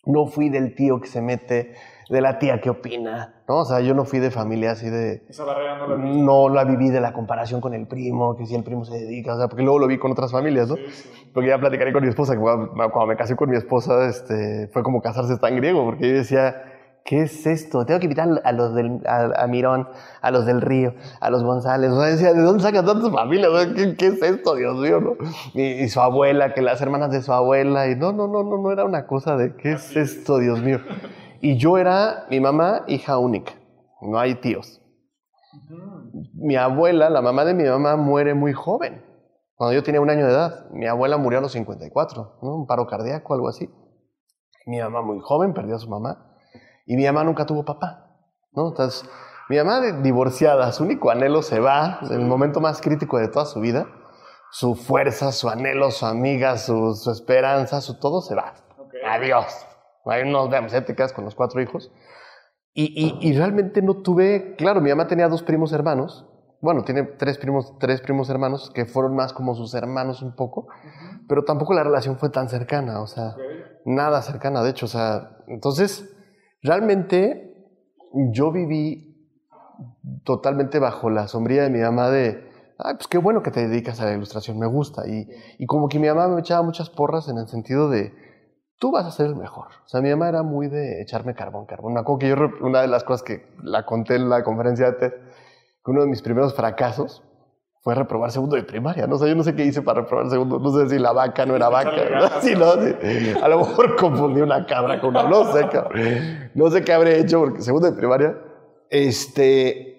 [0.05, 1.73] No fui del tío que se mete,
[2.11, 3.59] de la tía que opina, ¿no?
[3.59, 5.23] O sea, yo no fui de familia así de...
[5.29, 8.65] Esa barrera no No la viví de la comparación con el primo, que si el
[8.65, 10.75] primo se dedica, o sea, porque luego lo vi con otras familias, ¿no?
[11.33, 14.83] Porque ya platicaré con mi esposa, que cuando me casé con mi esposa, este, fue
[14.83, 16.61] como casarse tan griego, porque yo decía,
[17.05, 17.87] ¿qué es esto?
[17.87, 19.89] Tengo que invitar a los del, a, a Mirón,
[20.21, 21.93] a los del Río, a los González.
[21.93, 23.51] O sea, decía, ¿de dónde sacas tantas familias?
[23.53, 25.01] O sea, ¿Qué, qué es esto, Dios mío?
[25.01, 25.13] ¿no?
[25.55, 28.59] Y, y su abuela, que las hermanas de su abuela, y no, no, no, no,
[28.59, 30.81] no era una cosa de, ¿qué es esto, Dios mío?
[31.41, 33.53] Y yo era mi mamá, hija única,
[34.01, 34.81] no hay tíos
[36.35, 39.05] mi abuela, la mamá de mi mamá, muere muy joven.
[39.55, 40.71] Cuando yo tenía un año de edad.
[40.71, 42.55] Mi abuela murió a los 54, ¿no?
[42.55, 43.69] un paro cardíaco, algo así.
[44.67, 46.35] Mi mamá muy joven, perdió a su mamá.
[46.87, 48.17] Y mi mamá nunca tuvo papá.
[48.53, 48.69] ¿no?
[48.69, 49.09] Entonces,
[49.49, 53.45] mi mamá divorciada, su único anhelo se va en el momento más crítico de toda
[53.45, 53.87] su vida.
[54.53, 58.55] Su fuerza, su anhelo, su amiga, su, su esperanza, su todo se va.
[59.07, 59.67] Adiós.
[60.07, 61.91] Ahí nos vemos, ya te quedas con los cuatro hijos.
[62.73, 66.27] Y, y- y realmente no tuve, claro, mi mamá tenía dos primos hermanos,
[66.61, 70.69] bueno, tiene tres primos, tres primos hermanos que fueron más como sus hermanos un poco,
[71.29, 73.35] pero tampoco la relación fue tan cercana, o sea,
[73.85, 76.15] nada cercana, de hecho, o sea, entonces,
[76.63, 77.55] realmente
[78.33, 79.17] yo viví
[80.25, 84.01] totalmente bajo la sombría de mi mamá de, ay, pues qué bueno que te dedicas
[84.01, 87.29] a la ilustración, me gusta, y, y como que mi mamá me echaba muchas porras
[87.29, 88.13] en el sentido de,
[88.81, 89.67] tú vas a ser el mejor.
[89.85, 91.93] O sea, mi mamá era muy de echarme carbón, carbón.
[91.93, 94.93] Me acuerdo que yo, una de las cosas que la conté en la conferencia de
[94.95, 95.13] TED,
[95.85, 97.23] que uno de mis primeros fracasos
[97.83, 99.07] fue reprobar segundo de primaria.
[99.07, 100.59] No sé, yo no sé qué hice para reprobar segundo.
[100.59, 101.93] No sé si la vaca no era vaca.
[102.41, 102.73] Sí, no,
[103.43, 105.25] A lo mejor confundí una cabra con una.
[105.25, 105.69] No sé,
[106.55, 108.37] No sé qué habré hecho porque segundo de primaria.
[108.89, 109.99] Este.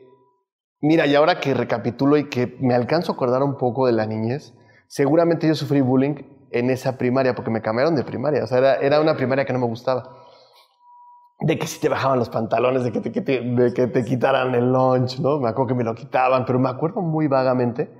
[0.82, 4.08] Mira, y ahora que recapitulo y que me alcanzo a acordar un poco de la
[4.08, 4.56] niñez,
[4.88, 6.16] seguramente yo sufrí bullying
[6.52, 8.44] en esa primaria porque me cambiaron de primaria.
[8.44, 10.22] O sea, era, era una primaria que no me gustaba
[11.42, 14.72] de que si te bajaban los pantalones, de que te, de que te quitaran el
[14.72, 15.40] lunch, ¿no?
[15.40, 17.92] Me acuerdo que me lo quitaban, pero me acuerdo muy vagamente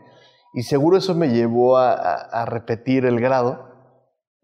[0.54, 3.68] y seguro eso me llevó a, a, repetir el grado,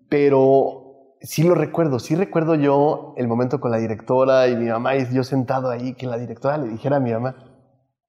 [0.09, 4.95] pero sí lo recuerdo, sí recuerdo yo el momento con la directora y mi mamá
[4.95, 7.35] y yo sentado ahí, que la directora le dijera a mi mamá,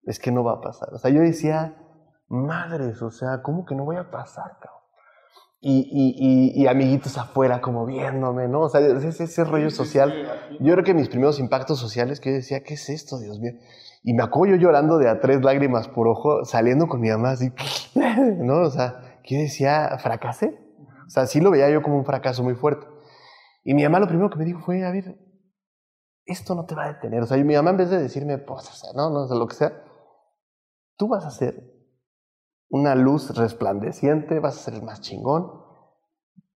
[0.05, 0.89] es que no va a pasar.
[0.95, 1.77] O sea, yo decía,
[2.29, 4.78] madres, o sea, ¿cómo que no voy a pasar, cabrón?
[5.61, 8.61] Y, y, y, amiguitos afuera como viéndome, ¿no?
[8.63, 10.15] O sea, ese, ese rollo social.
[10.61, 13.53] Yo creo que mis primeros impactos sociales, que yo decía, ¿qué es esto, Dios mío?
[14.05, 17.51] Y me acuerdo llorando de a tres lágrimas por ojo, saliendo con mi mamá así,
[18.39, 18.61] ¿no?
[18.61, 20.57] O sea, que decía, fracasé.
[21.07, 22.87] O sea, sí lo veía yo como un fracaso muy fuerte.
[23.65, 25.19] Y mi mamá lo primero que me dijo fue, a ver,
[26.25, 27.23] esto no te va a detener.
[27.23, 29.37] O sea, mi mamá en vez de decirme, pues, o sea, no, no, o sea,
[29.37, 29.73] lo que sea,
[30.97, 31.78] tú vas a ser
[32.71, 35.51] una luz resplandeciente, vas a ser el más chingón.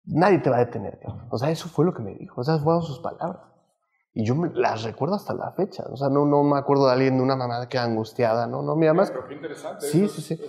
[0.05, 2.41] Nadie te va a detener, O sea, eso fue lo que me dijo.
[2.41, 3.43] O sea, fueron sus palabras.
[4.15, 5.85] Y yo me, las recuerdo hasta la fecha.
[5.91, 8.63] O sea, no, no me acuerdo de alguien, de una mamá que angustiada, ¿no?
[8.63, 9.05] No, mi mamá.
[9.07, 9.87] Pero qué interesante.
[9.87, 10.41] Sí, sí, sí.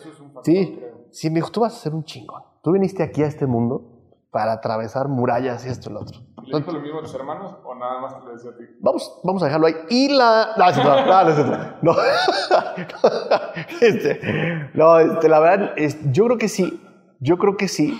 [0.43, 2.43] sí, sí, me dijo, tú vas a ser un chingón.
[2.61, 3.92] Tú viniste aquí a este mundo
[4.33, 6.19] para atravesar murallas y esto y lo otro.
[6.43, 8.63] ¿Le dijo lo mismo a tus hermanos o nada más te lo decía a ti?
[8.81, 9.75] Vamos, vamos a dejarlo ahí.
[9.89, 10.49] Y la...
[10.57, 11.95] No, no, no, no,
[13.81, 16.81] este, no este, la verdad, es, yo creo que sí.
[17.19, 17.95] Yo creo que sí.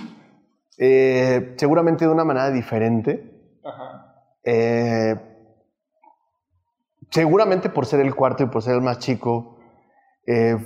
[0.79, 3.59] Eh, seguramente de una manera diferente.
[3.63, 4.25] Ajá.
[4.43, 5.15] Eh,
[7.11, 9.59] seguramente por ser el cuarto y por ser el más chico.
[10.25, 10.57] Eh,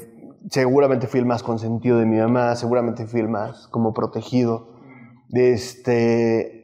[0.50, 2.56] seguramente fui el más consentido de mi mamá.
[2.56, 4.77] Seguramente fui el más como protegido.
[5.32, 6.58] Este,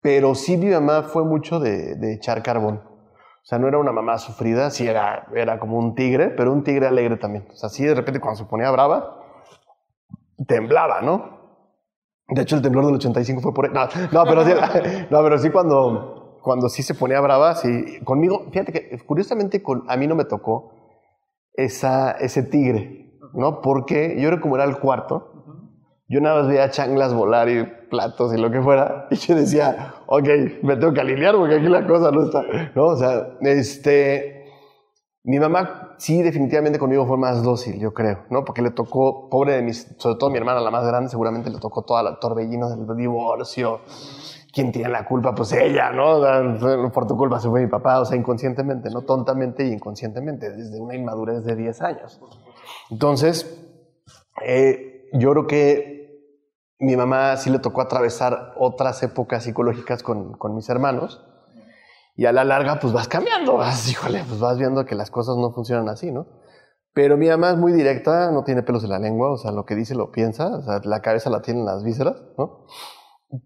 [0.00, 2.76] pero sí mi mamá fue mucho de, de, echar carbón.
[2.76, 6.62] O sea, no era una mamá sufrida, sí era, era como un tigre, pero un
[6.62, 7.46] tigre alegre también.
[7.50, 9.18] O sea, sí de repente cuando se ponía brava,
[10.46, 11.38] temblaba, ¿no?
[12.28, 13.72] De hecho, el temblor del 85 fue por...
[13.72, 14.52] Pero sí,
[15.10, 18.00] no, pero sí cuando, cuando sí se ponía brava, sí.
[18.04, 20.74] Conmigo, fíjate que curiosamente a mí no me tocó
[21.54, 23.62] esa, ese tigre, ¿no?
[23.62, 25.37] Porque yo era como era el cuarto,
[26.08, 29.06] yo nada más veía changlas volar y platos y lo que fuera.
[29.10, 30.28] Y yo decía, ok,
[30.62, 32.42] me tengo que alinear porque aquí la cosa no está.
[32.74, 32.86] ¿No?
[32.86, 34.34] O sea, este.
[35.24, 38.44] Mi mamá sí, definitivamente conmigo fue más dócil, yo creo, ¿no?
[38.44, 41.58] Porque le tocó, pobre de mis, sobre todo mi hermana, la más grande, seguramente le
[41.58, 43.80] tocó toda la torbellino del divorcio.
[44.50, 45.34] ¿Quién tiene la culpa?
[45.34, 46.90] Pues ella, ¿no?
[46.90, 50.80] Por tu culpa se fue mi papá, o sea, inconscientemente, no tontamente y inconscientemente, desde
[50.80, 52.20] una inmadurez de 10 años.
[52.90, 53.62] Entonces,
[54.42, 55.97] eh, yo creo que
[56.78, 61.24] mi mamá sí le tocó atravesar otras épocas psicológicas con, con, mis hermanos.
[62.14, 65.36] Y a la larga, pues vas cambiando, vas, híjole, pues vas viendo que las cosas
[65.36, 66.26] no funcionan así, ¿no?
[66.92, 69.64] Pero mi mamá es muy directa, no tiene pelos en la lengua, o sea, lo
[69.64, 72.66] que dice lo piensa, o sea, la cabeza la tiene en las vísceras, ¿no?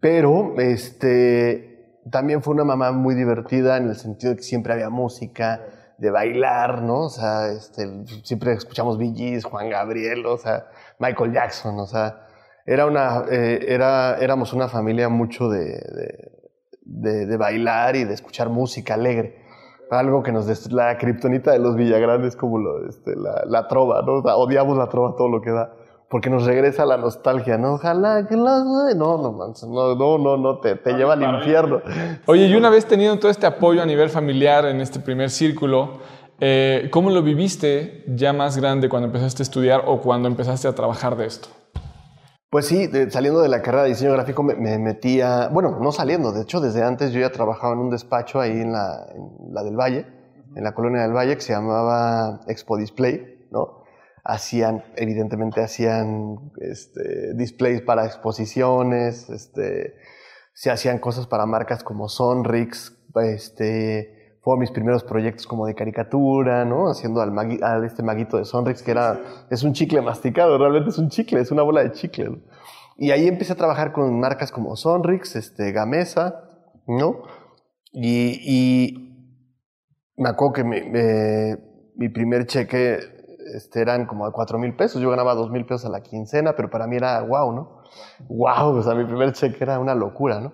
[0.01, 4.88] Pero, este, también fue una mamá muy divertida en el sentido de que siempre había
[4.88, 5.61] música,
[5.99, 7.03] de bailar, ¿no?
[7.03, 7.87] O sea, este,
[8.25, 10.66] siempre escuchamos Bee Juan Gabriel, o sea,
[10.99, 12.22] Michael Jackson, o sea,
[12.66, 15.81] era una, eh, era, éramos una familia mucho de,
[16.83, 19.42] de, de, bailar y de escuchar música alegre.
[19.90, 20.72] Algo que nos...
[20.72, 24.20] La kriptonita de los Villagrandes como lo, este, la, la, trova, ¿no?
[24.37, 25.74] odiamos la trova todo lo que da.
[26.09, 27.74] Porque nos regresa la nostalgia, ¿no?
[27.74, 28.62] Ojalá que la...
[28.64, 31.80] No, no, no, no, no, no te, te lleva al infierno.
[32.26, 36.01] Oye, y una vez teniendo todo este apoyo a nivel familiar en este primer círculo,
[36.39, 40.74] eh, ¿cómo lo viviste ya más grande cuando empezaste a estudiar o cuando empezaste a
[40.74, 41.49] trabajar de esto?
[42.53, 46.42] Pues sí, saliendo de la carrera de diseño gráfico me, metía, bueno, no saliendo, de
[46.42, 49.07] hecho desde antes yo ya trabajaba en un despacho ahí en la,
[49.64, 50.05] del Valle,
[50.55, 53.84] en la colonia del Valle, que se llamaba Expo Display, ¿no?
[54.22, 59.94] Hacían, evidentemente hacían este, displays para exposiciones, este,
[60.53, 64.12] se hacían cosas para marcas como Sonrix, este,
[64.43, 66.88] fueron mis primeros proyectos como de caricatura, ¿no?
[66.88, 67.32] Haciendo al,
[67.62, 69.20] al este maguito de Sonrix, que era,
[69.51, 72.43] es un chicle masticado, realmente es un chicle, es una bola de chicle.
[72.99, 76.45] Y ahí empecé a trabajar con marcas como Sonrix, este, Gamesa,
[76.86, 77.22] ¿no?
[77.93, 79.34] Y, y
[80.16, 80.64] me acuerdo que
[81.95, 82.99] mi primer cheque
[83.55, 86.55] este, eran como de 4 mil pesos, yo ganaba 2 mil pesos a la quincena,
[86.57, 87.82] pero para mí era wow, ¿no?
[88.28, 90.53] Wow, o sea, mi primer cheque era una locura, ¿no?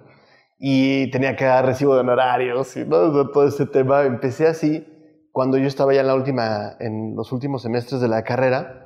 [0.59, 4.03] Y tenía que dar recibo de honorarios y todo ese tema.
[4.03, 4.87] Empecé así
[5.33, 8.85] cuando yo estaba ya en la última, en los últimos semestres de la carrera.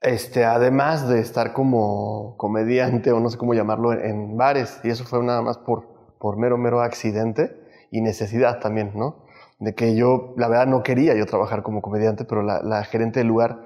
[0.00, 5.04] Este, además de estar como comediante o no sé cómo llamarlo en, bares, y eso
[5.04, 7.60] fue nada más por, por mero, mero accidente
[7.90, 9.24] y necesidad también, ¿no?
[9.58, 13.20] De que yo, la verdad, no quería yo trabajar como comediante, pero la, la gerente
[13.20, 13.58] del lugar,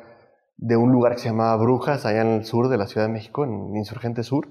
[0.57, 3.13] de un lugar que se llamaba Brujas, allá en el sur de la Ciudad de
[3.13, 4.49] México, en Insurgente Sur,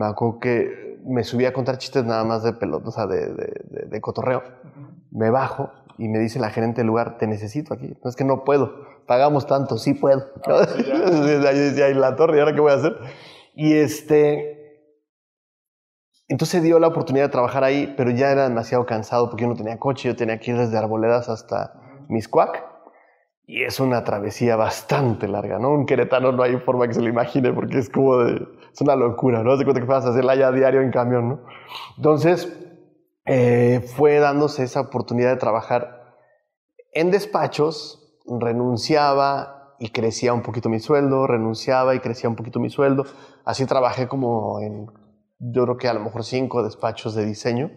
[0.00, 3.34] me acuerdo que me subí a contar chistes nada más de pelota, o sea, de,
[3.34, 4.42] de, de, cotorreo.
[5.10, 7.94] Me bajo y me dice la gerente del lugar, te necesito aquí.
[8.02, 10.24] No es que no puedo, pagamos tanto, sí puedo.
[10.46, 10.66] Ah,
[11.48, 12.96] ahí decía, la torre, ¿y ahora qué voy a hacer?
[13.54, 14.60] Y este,
[16.28, 19.56] entonces dio la oportunidad de trabajar ahí, pero ya era demasiado cansado porque yo no
[19.56, 21.74] tenía coche, yo tenía que ir desde Arboledas hasta
[22.08, 22.64] Miscuac.
[23.46, 25.70] Y es una travesía bastante larga, ¿no?
[25.70, 28.46] Un queretano no hay forma que se lo imagine porque es como de...
[28.72, 29.56] Es una locura, ¿no?
[29.56, 31.40] Se cuenta que a hacerla ya diario en camión, ¿no?
[31.96, 32.52] Entonces,
[33.26, 36.16] eh, fue dándose esa oportunidad de trabajar
[36.92, 42.70] en despachos, renunciaba y crecía un poquito mi sueldo, renunciaba y crecía un poquito mi
[42.70, 43.04] sueldo.
[43.44, 44.90] Así trabajé como en,
[45.38, 47.70] yo creo que a lo mejor cinco despachos de diseño,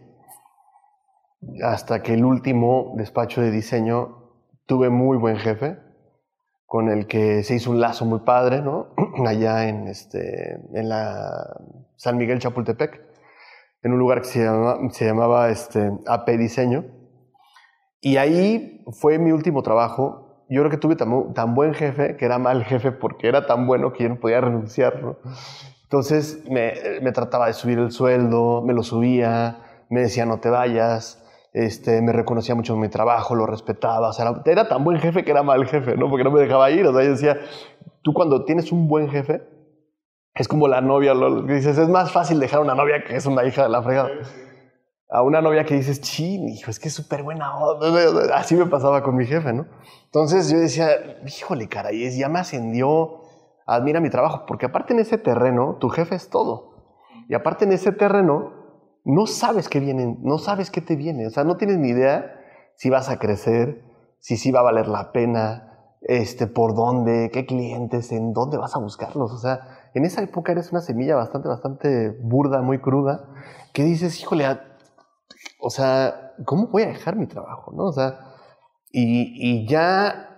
[1.64, 4.24] hasta que el último despacho de diseño
[4.66, 5.78] tuve muy buen jefe,
[6.66, 8.88] con el que se hizo un lazo muy padre, ¿no?
[9.28, 11.56] Allá en, este, en la
[11.96, 13.02] San Miguel Chapultepec,
[13.84, 16.86] en un lugar que se, llamaba este, AP Diseño.
[18.02, 20.46] Y ahí fue mi último trabajo.
[20.50, 23.66] Yo creo que tuve tan, tan, buen jefe que era mal jefe porque era tan
[23.66, 25.18] bueno que yo no podía renunciar, ¿no?
[25.84, 29.60] Entonces me, me trataba de subir el sueldo, me lo subía,
[29.90, 31.23] me decía no te vayas,
[31.54, 35.24] este, me reconocía mucho en mi trabajo, lo respetaba, o sea, era, tan buen jefe
[35.24, 36.10] que era mal jefe, ¿no?
[36.10, 37.38] Porque no me dejaba ir, o sea, yo decía,
[38.02, 39.44] tú cuando tienes un buen jefe,
[40.34, 43.28] es como la novia, lo, dices, es más fácil dejar a una novia que es
[43.28, 44.10] una hija de la fregada.
[45.10, 47.52] A una novia que dices, chin, hijo, es que es súper buena.
[48.34, 49.68] Así me pasaba con mi jefe, ¿no?
[50.06, 50.88] Entonces yo decía,
[51.24, 53.22] híjole, caray, ya me ascendió,
[53.68, 56.98] admira mi trabajo, porque aparte en ese terreno, tu jefe es todo.
[57.30, 58.63] Y aparte en ese terreno,
[59.06, 62.40] no sabes qué viene, no sabes qué te viene, o sea, no tienes ni idea
[62.76, 63.84] si vas a crecer,
[64.20, 68.76] si sí va a valer la pena, este, por dónde, qué clientes, en dónde vas
[68.76, 73.28] a buscarlos, o sea, en esa época eres una semilla bastante, bastante burda, muy cruda,
[73.74, 74.46] que dices, híjole,
[75.60, 77.86] o sea, ¿cómo voy a dejar mi trabajo, no?
[77.86, 78.20] O sea,
[78.92, 80.30] y, y ya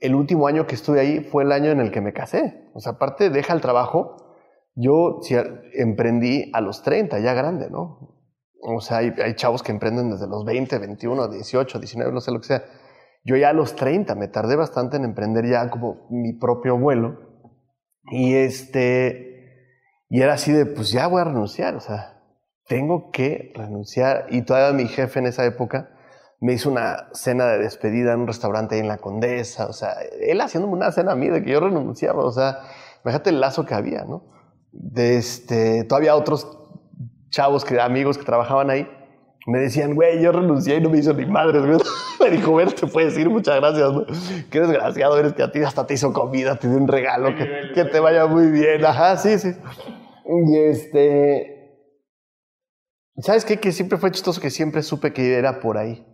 [0.00, 2.80] el último año que estuve ahí fue el año en el que me casé, o
[2.80, 4.27] sea, aparte deja el trabajo,
[4.80, 5.20] yo
[5.74, 8.16] emprendí a los 30, ya grande, ¿no?
[8.60, 12.40] O sea, hay, chavos que emprenden desde los 20, 21, 18, 19, no sé lo
[12.40, 12.64] que sea.
[13.24, 17.18] Yo ya a los 30 me tardé bastante en emprender ya como mi propio vuelo.
[18.10, 19.74] Y este,
[20.08, 22.22] y era así de, pues ya voy a renunciar, o sea,
[22.66, 24.26] tengo que renunciar.
[24.30, 25.90] Y todavía mi jefe en esa época
[26.40, 29.94] me hizo una cena de despedida en un restaurante ahí en La Condesa, o sea,
[30.20, 32.60] él haciéndome una cena a mí de que yo renunciaba, o sea,
[33.02, 34.37] fíjate el lazo que había, ¿no?
[34.72, 36.46] De este, todavía otros
[37.30, 38.88] chavos, que, amigos que trabajaban ahí,
[39.46, 41.78] me decían, güey, yo renuncié y no me hizo ni madres, güey.
[42.20, 44.04] Me dijo, güey, te puedes decir muchas gracias, ¿no?
[44.50, 47.48] Qué desgraciado eres que a ti hasta te hizo comida, te dio un regalo, que,
[47.72, 48.84] que te vaya muy bien.
[48.84, 49.52] Ajá, sí, sí.
[50.26, 51.58] Y este...
[53.18, 53.58] ¿Sabes qué?
[53.58, 56.04] Que siempre fue chistoso que siempre supe que era por ahí.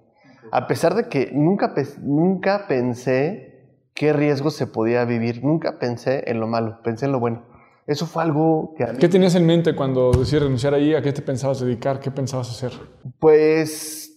[0.53, 6.39] A pesar de que nunca, nunca pensé qué riesgos se podía vivir, nunca pensé en
[6.41, 7.47] lo malo, pensé en lo bueno.
[7.87, 8.87] Eso fue algo que...
[8.99, 10.95] ¿Qué tenías en mente cuando decidiste renunciar ahí?
[10.95, 12.01] ¿A qué te pensabas dedicar?
[12.01, 12.73] ¿Qué pensabas hacer?
[13.19, 14.11] Pues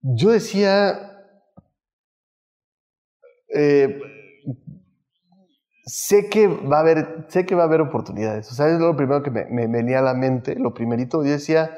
[0.00, 1.08] yo decía...
[3.54, 4.00] Eh,
[5.84, 8.50] sé que va a haber, sé que va a haber oportunidades.
[8.50, 11.22] O sea, es lo primero que me, venía a la mente, lo primerito.
[11.22, 11.70] Yo decía,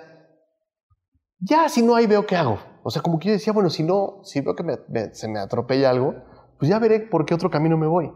[1.38, 2.58] ya, si no hay, veo qué hago.
[2.82, 4.64] O sea, como que yo decía, bueno, si no, si veo que
[5.12, 6.14] se me atropella algo,
[6.58, 8.12] pues ya veré por qué otro camino me voy.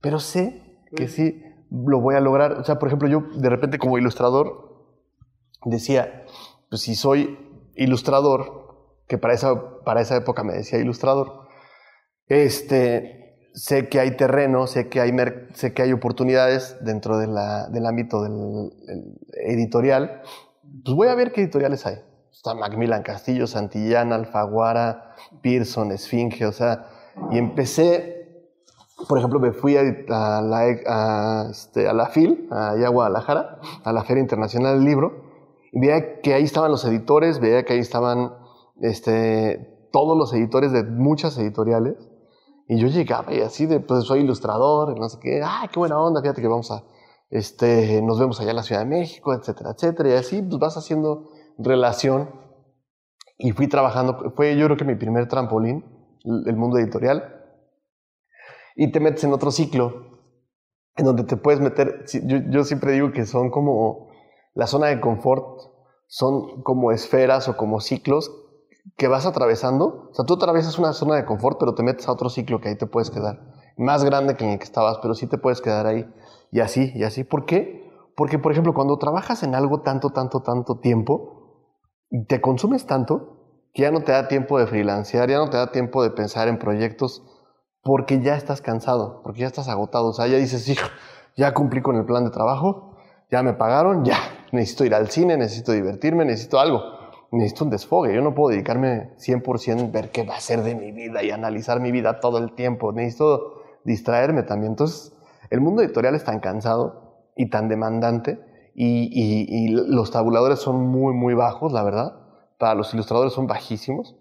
[0.00, 2.52] Pero sé que sí lo voy a lograr.
[2.52, 4.86] O sea, por ejemplo, yo de repente como ilustrador
[5.64, 6.24] decía,
[6.70, 7.38] pues si soy
[7.74, 8.66] ilustrador,
[9.06, 11.48] que para esa, para esa época me decía ilustrador,
[12.26, 15.12] este, sé que hay terreno, sé que hay,
[15.54, 18.70] sé que hay oportunidades dentro de la, del ámbito del
[19.46, 20.22] editorial
[20.84, 21.96] pues voy a ver qué editoriales hay.
[22.32, 26.86] Está Macmillan Castillo, Santillana, Alfaguara, Pearson, Esfinge, o sea,
[27.30, 28.17] y empecé,
[29.06, 33.92] por ejemplo, me fui a, la, a, este, a la FIL, allá a Guadalajara, a
[33.92, 35.24] la Feria Internacional del Libro,
[35.72, 38.32] y veía que ahí estaban los editores, veía que ahí estaban
[38.80, 41.96] este, todos los editores de muchas editoriales,
[42.66, 45.98] y yo llegaba y así de, pues soy ilustrador, no sé qué, ¡ay, qué buena
[45.98, 46.20] onda!
[46.20, 46.84] Fíjate que vamos a,
[47.30, 50.10] este, nos vemos allá en la Ciudad de México, etcétera, etcétera.
[50.10, 52.30] Y así pues vas haciendo relación.
[53.38, 55.84] Y fui trabajando, fue yo creo que mi primer trampolín,
[56.24, 57.37] el mundo editorial.
[58.80, 60.06] Y te metes en otro ciclo,
[60.94, 62.04] en donde te puedes meter,
[62.48, 64.06] yo, siempre digo que son como
[64.54, 65.58] la zona de confort,
[66.06, 68.30] son como esferas o como ciclos
[68.96, 70.10] que vas atravesando.
[70.12, 72.68] O sea, tú atraviesas una zona de confort, pero te metes a otro ciclo que
[72.68, 73.40] ahí te puedes quedar.
[73.76, 76.08] Más grande que en el que estabas, pero sí te puedes quedar ahí.
[76.52, 77.24] Y así, y así.
[77.24, 77.90] ¿Por qué?
[78.14, 81.64] Porque, por ejemplo, cuando trabajas en algo tanto, tanto, tanto tiempo,
[82.28, 85.72] te consumes tanto que ya no te da tiempo de freelancear, ya no te da
[85.72, 87.24] tiempo de pensar en proyectos,
[87.88, 90.08] porque ya estás cansado, porque ya estás agotado.
[90.08, 90.86] O sea, ya dices, hijo,
[91.38, 92.98] ya cumplí con el plan de trabajo,
[93.30, 94.18] ya me pagaron, ya,
[94.52, 96.82] necesito ir al cine, necesito divertirme, necesito algo.
[97.30, 98.14] Necesito un desfogue.
[98.14, 101.30] Yo no puedo dedicarme 100% a ver qué va a ser de mi vida y
[101.30, 102.92] analizar mi vida todo el tiempo.
[102.92, 104.72] Necesito distraerme también.
[104.72, 105.16] Entonces,
[105.48, 108.38] el mundo editorial es tan cansado y tan demandante
[108.74, 112.20] y, los tabuladores son muy, muy bajos, la verdad.
[112.58, 114.14] Para los ilustradores son bajísimos,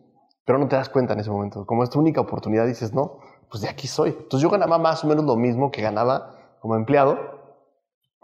[0.45, 1.65] pero no te das cuenta en ese momento.
[1.65, 3.19] Como es tu única oportunidad, dices, no,
[3.49, 4.09] pues de aquí soy.
[4.09, 7.17] Entonces yo ganaba más o menos lo mismo que ganaba como empleado,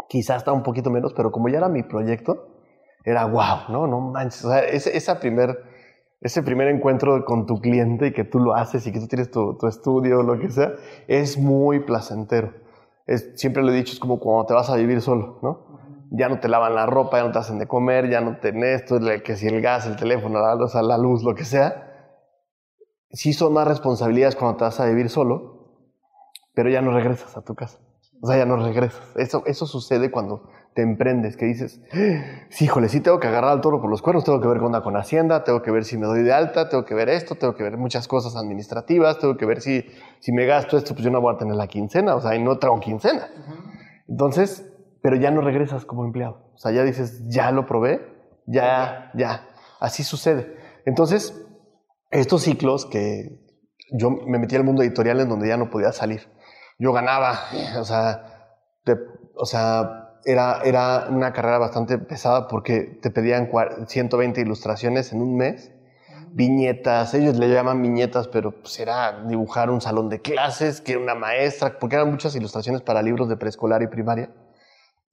[0.09, 2.47] quizás hasta un poquito menos, pero como ya era mi proyecto,
[3.05, 3.87] era wow, ¿no?
[3.87, 4.45] No manches.
[4.45, 5.63] O sea, ese, esa primer,
[6.21, 9.31] ese primer encuentro con tu cliente y que tú lo haces y que tú tienes
[9.31, 10.73] tu, tu estudio o lo que sea,
[11.07, 12.63] es muy placentero
[13.35, 15.73] siempre lo he dicho, es como cuando te vas a vivir solo, ¿no?
[16.11, 18.81] Ya no te lavan la ropa, ya no te hacen de comer, ya no tenés
[18.81, 21.92] esto, que si el gas, el teléfono, la la luz, lo que sea.
[23.13, 25.53] Sí son más responsabilidades cuando te vas a vivir solo,
[26.53, 27.79] pero ya no regresas a tu casa.
[28.21, 29.01] O sea, ya no regresas.
[29.15, 31.81] Eso, eso sucede cuando te emprendes, que dices,
[32.49, 34.67] sí, híjole, sí tengo que agarrar al toro por los cuernos, tengo que ver con
[34.67, 37.35] onda con Hacienda, tengo que ver si me doy de alta, tengo que ver esto,
[37.35, 39.85] tengo que ver muchas cosas administrativas, tengo que ver si,
[40.19, 42.41] si me gasto esto, pues yo no voy a tener la quincena, o sea, y
[42.41, 43.27] no traigo quincena.
[44.07, 46.49] Entonces, pero ya no regresas como empleado.
[46.55, 48.01] O sea, ya dices, ya lo probé,
[48.47, 49.49] ya, ya.
[49.79, 50.57] Así sucede.
[50.85, 51.42] Entonces,
[52.13, 53.39] estos ciclos que
[53.91, 56.29] yo me metí al mundo editorial en donde ya no podía salir.
[56.79, 57.39] Yo ganaba,
[57.79, 58.47] o sea,
[59.35, 63.49] o sea, era, era una carrera bastante pesada porque te pedían
[63.87, 65.71] 120 ilustraciones en un mes,
[66.31, 71.01] viñetas, ellos le llaman viñetas, pero pues era dibujar un salón de clases, que era
[71.01, 74.33] una maestra, porque eran muchas ilustraciones para libros de preescolar y primaria.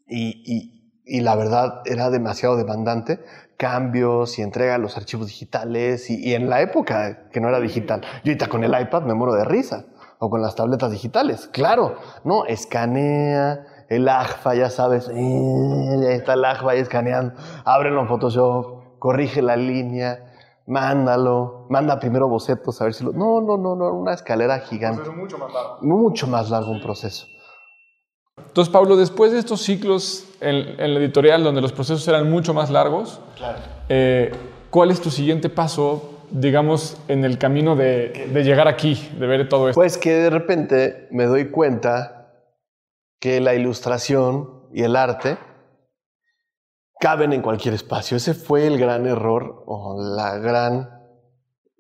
[0.07, 3.21] Y, y, y, la verdad era demasiado demandante,
[3.61, 8.01] cambios y entrega los archivos digitales, y, y, en la época que no era digital.
[8.25, 9.85] Yo ahorita con el iPad me muero de risa,
[10.19, 16.45] o con las tabletas digitales, claro, no, escanea, el AGFA, ya sabes, eh, está el
[16.47, 17.35] AGFA ahí escaneando,
[17.67, 20.33] ábrelo en Photoshop, corrige la línea,
[20.67, 23.13] mándalo, manda primero bocetos a ver si lo...
[23.13, 25.11] No, no, no, no, una escalera gigante.
[25.11, 25.79] Mucho más largo.
[25.83, 27.27] Mucho más largo un proceso.
[28.51, 32.69] Entonces, Pablo, después de estos ciclos en, la editorial donde los procesos eran mucho más
[32.69, 33.21] largos,
[33.89, 34.33] eh,
[34.71, 39.49] ¿cuál es tu siguiente paso, digamos, en el camino de, de llegar aquí, de ver
[39.49, 39.81] todo esto?
[39.81, 42.33] Pues que de repente me doy cuenta
[43.21, 45.39] que la ilustración y el arte
[46.99, 48.17] caben en cualquier espacio.
[48.17, 50.91] Ese fue el gran error o la gran,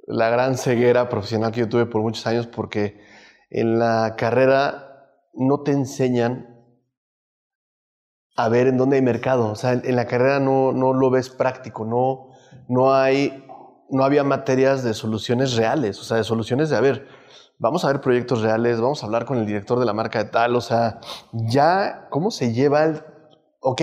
[0.06, 3.00] la gran ceguera profesional que yo tuve por muchos años porque
[3.50, 4.86] en la carrera
[5.34, 6.49] no te enseñan
[8.44, 9.50] a ver en dónde hay mercado.
[9.50, 12.30] O sea, en la carrera no, no lo ves práctico, no,
[12.68, 13.46] no, hay,
[13.90, 17.06] no había materias de soluciones reales, o sea, de soluciones de, a ver,
[17.58, 20.30] vamos a ver proyectos reales, vamos a hablar con el director de la marca de
[20.30, 21.00] tal, o sea,
[21.32, 23.02] ya, ¿cómo se lleva el...
[23.60, 23.82] Ok,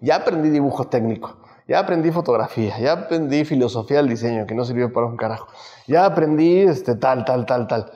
[0.00, 4.92] ya aprendí dibujo técnico, ya aprendí fotografía, ya aprendí filosofía del diseño, que no sirvió
[4.92, 5.48] para un carajo,
[5.88, 7.90] ya aprendí este, tal, tal, tal, tal.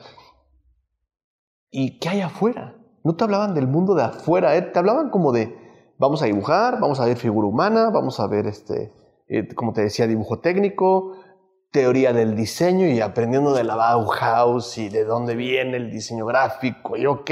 [1.71, 2.75] ¿Y qué hay afuera?
[3.05, 4.63] No te hablaban del mundo de afuera, ¿eh?
[4.63, 5.60] te hablaban como de,
[6.01, 8.91] vamos a dibujar, vamos a ver figura humana, vamos a ver, este,
[9.29, 11.13] eh, como te decía, dibujo técnico,
[11.71, 16.97] teoría del diseño y aprendiendo de la Bauhaus y de dónde viene el diseño gráfico
[16.97, 17.31] y ok,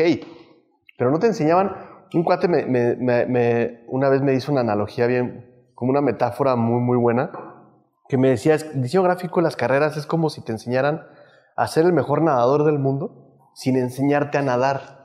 [0.98, 1.74] pero no te enseñaban,
[2.12, 6.82] un cuate me, me, una vez me hizo una analogía bien, como una metáfora muy
[6.82, 7.30] muy buena,
[8.06, 11.06] que me decía, el diseño gráfico en las carreras es como si te enseñaran
[11.56, 14.97] a ser el mejor nadador del mundo sin enseñarte a nadar.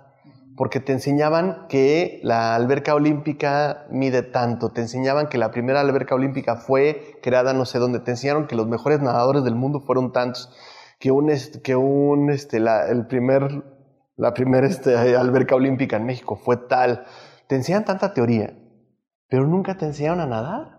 [0.55, 6.15] Porque te enseñaban que la alberca olímpica mide tanto, te enseñaban que la primera alberca
[6.15, 10.11] olímpica fue creada no sé dónde, te enseñaron que los mejores nadadores del mundo fueron
[10.11, 10.51] tantos,
[10.99, 11.31] que un,
[11.63, 13.63] que un este, la, el primer,
[14.15, 17.05] la primera este, alberca olímpica en México fue tal.
[17.47, 18.53] Te enseñan tanta teoría,
[19.27, 20.77] pero nunca te enseñaron a nadar.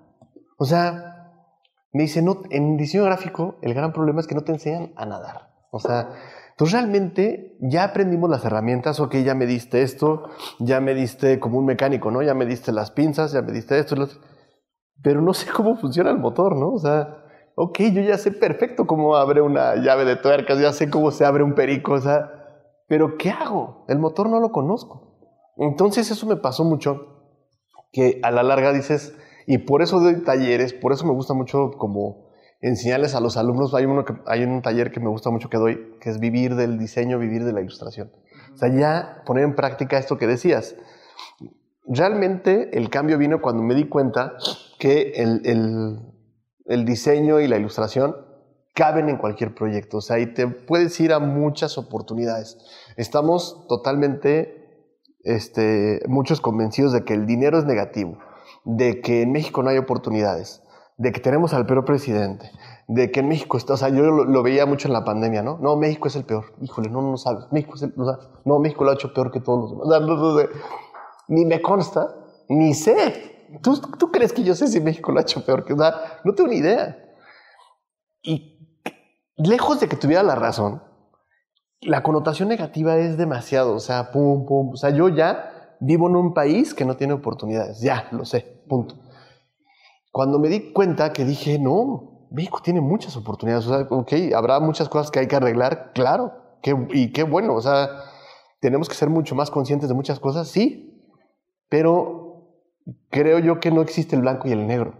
[0.56, 1.14] O sea,
[1.92, 5.04] me dice, no, en diseño gráfico el gran problema es que no te enseñan a
[5.06, 5.54] nadar.
[5.70, 6.10] O sea,
[6.55, 10.30] entonces realmente ya aprendimos las herramientas, ok, ya me diste esto,
[10.61, 12.22] ya me diste como un mecánico, ¿no?
[12.22, 13.96] Ya me diste las pinzas, ya me diste esto,
[15.02, 16.74] pero no sé cómo funciona el motor, ¿no?
[16.74, 17.24] O sea,
[17.57, 21.24] ok, yo ya sé perfecto cómo abre una llave de tuercas, ya sé cómo se
[21.24, 22.30] abre un perico, o sea,
[22.86, 23.84] pero ¿qué hago?
[23.88, 25.18] El motor no lo conozco.
[25.57, 27.34] Entonces eso me pasó mucho,
[27.90, 29.16] que a la larga dices,
[29.48, 32.23] y por eso doy talleres, por eso me gusta mucho como
[32.64, 33.74] enseñarles a los alumnos.
[33.74, 36.56] Hay, uno que, hay un taller que me gusta mucho que doy, que es vivir
[36.56, 38.10] del diseño, vivir de la ilustración.
[38.54, 40.74] O sea, ya poner en práctica esto que decías.
[41.86, 44.36] Realmente el cambio vino cuando me di cuenta
[44.78, 45.42] que el,
[46.64, 48.16] el, diseño y la ilustración
[48.72, 49.98] caben en cualquier proyecto.
[49.98, 52.56] O sea, y te puedes ir a muchas oportunidades.
[52.96, 54.88] Estamos totalmente,
[55.22, 58.18] este, muchos convencidos de que el dinero es negativo,
[58.64, 60.63] de que en México no hay oportunidades
[60.97, 62.51] de que tenemos al peor presidente,
[62.86, 65.59] de que en México está, o sea, yo lo, veía mucho en la pandemia, ¿no?
[65.59, 66.55] No, México es el peor.
[66.61, 67.47] Híjole, no, no sabes.
[67.51, 70.49] México es el, o sea, no, México lo ha hecho peor que todos los demás.
[71.28, 72.14] ni me consta,
[72.49, 73.49] ni sé.
[73.62, 76.20] ¿Tú, ¿Tú crees que yo sé si México lo ha hecho peor que, o sea,
[76.24, 76.97] no tengo ni idea.
[78.22, 78.80] Y
[79.36, 80.82] lejos de que tuviera la razón,
[81.80, 86.16] la connotación negativa es demasiado, o sea, pum, pum, o sea, yo ya vivo en
[86.16, 88.97] un país que no tiene oportunidades, ya, lo sé, punto.
[90.14, 94.60] Cuando me di cuenta que dije, no, México tiene muchas oportunidades, o sea, ok, habrá
[94.60, 96.34] muchas cosas que hay que arreglar, claro,
[96.90, 97.88] y qué bueno, o sea,
[98.60, 101.04] tenemos que ser mucho más conscientes de muchas cosas, sí,
[101.68, 102.60] pero
[103.10, 104.94] creo yo que no existe el blanco y el negro,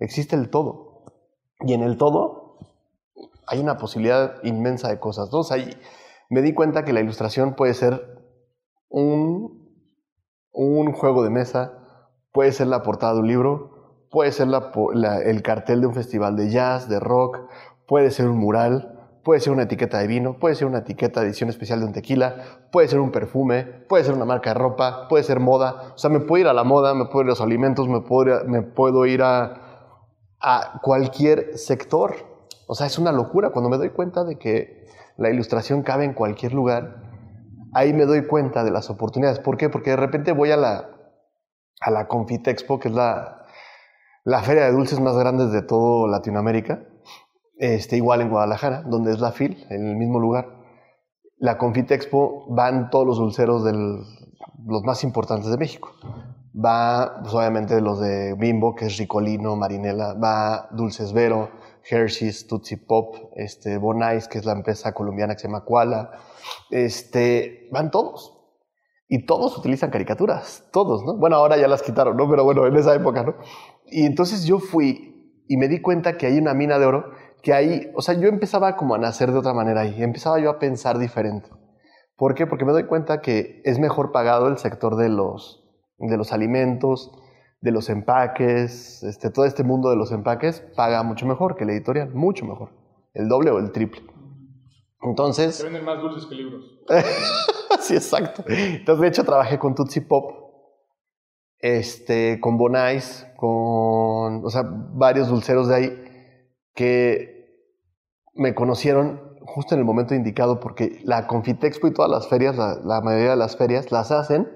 [0.00, 1.04] existe el todo.
[1.60, 2.58] Y en el todo
[3.46, 5.30] hay una posibilidad inmensa de cosas.
[5.30, 5.38] ¿no?
[5.38, 5.64] O sea,
[6.28, 8.18] me di cuenta que la ilustración puede ser
[8.88, 9.70] un,
[10.50, 13.75] un juego de mesa, puede ser la portada de un libro,
[14.16, 14.48] puede ser
[15.26, 17.38] el cartel de un festival de jazz, de rock,
[17.86, 21.26] puede ser un mural, puede ser una etiqueta de vino, puede ser una etiqueta de
[21.26, 22.36] edición especial de un tequila,
[22.72, 25.92] puede ser un perfume, puede ser una marca de ropa, puede ser moda.
[25.94, 28.00] O sea, me puedo ir a la moda, me puedo ir a los alimentos, me
[28.00, 29.90] puedo ir a, me puedo ir a,
[30.40, 32.14] a cualquier sector.
[32.68, 34.86] O sea, es una locura cuando me doy cuenta de que
[35.18, 37.02] la ilustración cabe en cualquier lugar.
[37.74, 39.40] Ahí me doy cuenta de las oportunidades.
[39.40, 39.68] ¿Por qué?
[39.68, 40.88] Porque de repente voy a la,
[41.82, 43.42] a la Confitexpo, que es la,
[44.26, 46.82] la feria de dulces más grande de todo Latinoamérica,
[47.58, 50.48] este, igual en Guadalajara, donde es la FIL, en el mismo lugar.
[51.38, 55.92] La Confitexpo van todos los dulceros de los más importantes de México.
[56.52, 61.50] Va, pues obviamente, los de Bimbo, que es Ricolino, Marinela, va Dulces Vero,
[61.88, 66.10] Hershey's, Tootsie Pop, este, Bonais, que es la empresa colombiana que se llama Koala.
[66.70, 68.32] Este, van todos.
[69.08, 71.16] Y todos utilizan caricaturas, todos, ¿no?
[71.16, 72.28] Bueno, ahora ya las quitaron, ¿no?
[72.28, 73.36] Pero bueno, en esa época, ¿no?
[73.86, 77.12] Y entonces yo fui y me di cuenta que hay una mina de oro
[77.42, 80.50] que ahí, o sea, yo empezaba como a nacer de otra manera ahí, empezaba yo
[80.50, 81.48] a pensar diferente.
[82.16, 82.46] ¿Por qué?
[82.46, 85.62] Porque me doy cuenta que es mejor pagado el sector de los,
[85.98, 87.12] de los alimentos,
[87.60, 91.72] de los empaques, este, todo este mundo de los empaques paga mucho mejor que la
[91.72, 92.70] editorial, mucho mejor,
[93.14, 94.02] el doble o el triple.
[95.02, 95.56] Entonces...
[95.56, 96.64] Se venden más dulces que libros.
[97.80, 98.44] sí, exacto.
[98.48, 100.45] Entonces, de hecho, trabajé con Tootsie Pop
[101.58, 106.04] este, con Bonais, con, o sea, varios dulceros de ahí
[106.74, 107.36] que
[108.34, 113.00] me conocieron justo en el momento indicado porque la Confitexpo y todas las ferias, la,
[113.00, 114.48] mayoría de las ferias, las hacen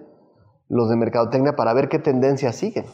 [0.68, 2.86] los de Mercadotecnia para ver qué tendencias siguen.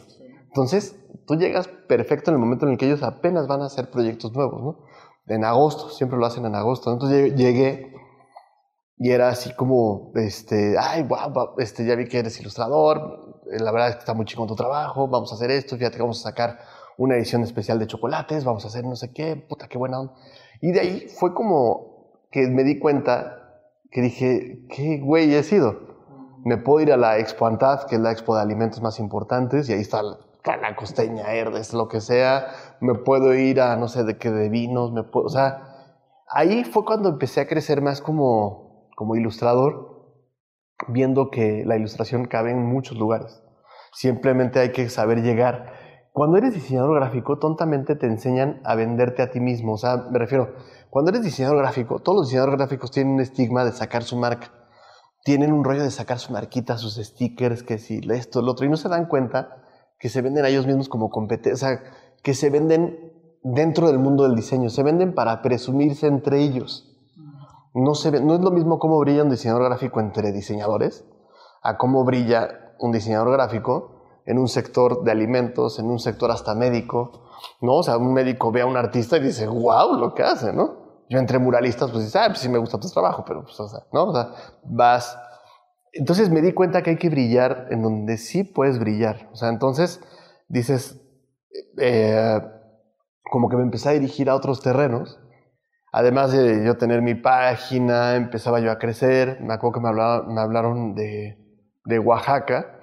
[0.47, 0.95] Entonces,
[1.27, 4.33] tú llegas perfecto en el momento en el que ellos apenas van a hacer proyectos
[4.33, 4.79] nuevos, ¿no?
[5.27, 6.91] En agosto, siempre lo hacen en agosto.
[6.91, 7.93] Entonces llegué
[8.99, 13.71] y era así como, este, ay, wow, este, ya vi que eres ilustrador, eh, la
[13.71, 16.19] verdad es que está muy chico tu trabajo, vamos a hacer esto, fíjate que vamos
[16.25, 16.59] a sacar
[16.97, 20.13] una edición especial de chocolates, vamos a hacer no sé qué, puta, qué buena onda.
[20.61, 25.85] Y de ahí fue como que me di cuenta que dije, qué güey he sido.
[26.43, 29.69] Me puedo ir a la Expo Antad, que es la expo de alimentos más importantes,
[29.69, 30.17] y ahí está la,
[30.75, 32.47] costeña, Herdes, lo que sea.
[32.79, 35.93] Me puedo ir a, no sé, de qué, de vinos, me puedo, o sea,
[36.29, 38.66] ahí fue cuando empecé a crecer más como
[38.97, 40.15] como ilustrador,
[40.87, 43.43] viendo que la ilustración cabe en muchos lugares.
[43.93, 45.71] Simplemente hay que saber llegar.
[46.13, 49.73] Cuando eres diseñador gráfico, tontamente te enseñan a venderte a ti mismo.
[49.73, 50.55] O sea, me refiero,
[50.89, 54.51] cuando eres diseñador gráfico, todos los diseñadores gráficos tienen un estigma de sacar su marca.
[55.23, 58.69] tienen un rollo de sacar su marquita, sus stickers, que si esto, lo otro, y
[58.69, 59.63] no se dan cuenta
[59.99, 61.83] que se venden a ellos mismos como competencia, o sea,
[62.23, 66.96] que se venden dentro del mundo del diseño, se venden para presumirse entre ellos.
[67.77, 71.05] No, se no es lo mismo cómo brilla un diseñador gráfico entre diseñadores
[71.61, 76.55] a cómo brilla un diseñador gráfico en un sector de alimentos, en un sector hasta
[76.55, 77.29] médico,
[77.61, 77.75] ¿no?
[77.75, 81.03] O sea, un médico ve a un artista y dice, wow, lo que hace, ¿no?
[81.09, 83.67] Yo entre muralistas, pues dices, ah, pues sí me gusta tu trabajo, pero pues, o
[83.67, 84.05] sea, ¿no?
[84.05, 84.31] O sea,
[84.63, 85.17] vas...
[85.93, 89.29] Entonces me di cuenta que hay que brillar en donde sí puedes brillar.
[89.31, 90.01] O sea, entonces
[90.47, 90.99] dices,
[91.77, 92.41] eh,
[93.31, 95.19] como que me empecé a dirigir a otros terrenos.
[95.97, 99.39] Además de yo tener mi página, empezaba yo a crecer.
[99.41, 99.91] Me acuerdo que me,
[100.31, 101.39] me hablaron de,
[101.85, 102.79] de Oaxaca,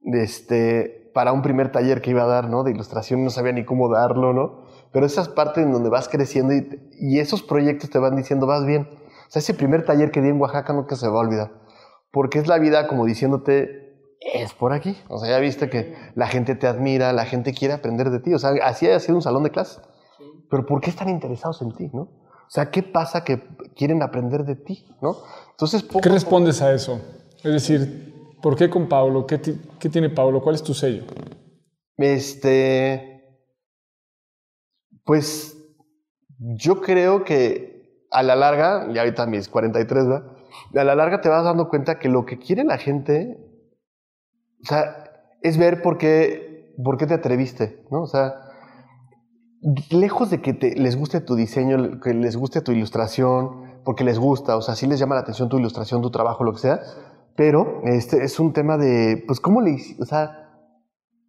[0.00, 2.62] de este, para un primer taller que iba a dar, ¿no?
[2.62, 4.66] De ilustración, no sabía ni cómo darlo, ¿no?
[4.92, 6.68] Pero esas partes en donde vas creciendo y,
[7.00, 8.90] y, esos proyectos te van diciendo, vas bien.
[8.92, 11.50] O sea, ese primer taller que di en Oaxaca nunca se va a olvidar.
[12.12, 14.98] Porque es la vida como diciéndote, es por aquí.
[15.08, 18.34] O sea, ya viste que la gente te admira, la gente quiere aprender de ti.
[18.34, 19.80] O sea, así ha sido un salón de clase.
[20.50, 22.22] Pero ¿por qué están interesados en ti, no?
[22.46, 23.42] O sea, ¿qué pasa que
[23.74, 25.16] quieren aprender de ti, no?
[25.50, 27.00] Entonces, ¿qué respondes a eso?
[27.42, 28.14] Es decir,
[28.44, 29.26] ¿Por qué con Pablo?
[29.26, 29.40] ¿Qué,
[29.80, 30.42] ¿Qué, tiene Pablo?
[30.42, 31.04] ¿Cuál es tu sello?
[31.96, 33.24] Este.
[35.02, 35.56] Pues
[36.38, 40.30] yo creo que a la larga, y ahorita mis 43, ¿verdad?
[40.76, 43.38] A la larga te vas dando cuenta que lo que quiere la gente,
[44.62, 48.02] o sea, es ver por qué, por qué te atreviste, ¿no?
[48.02, 48.43] O sea,
[49.90, 54.18] lejos de que te, les guste tu diseño, que les guste tu ilustración, porque les
[54.18, 56.80] gusta, o sea, si les llama la atención tu ilustración, tu trabajo, lo que sea,
[57.36, 60.50] pero este es un tema de, pues, ¿cómo le, o sea,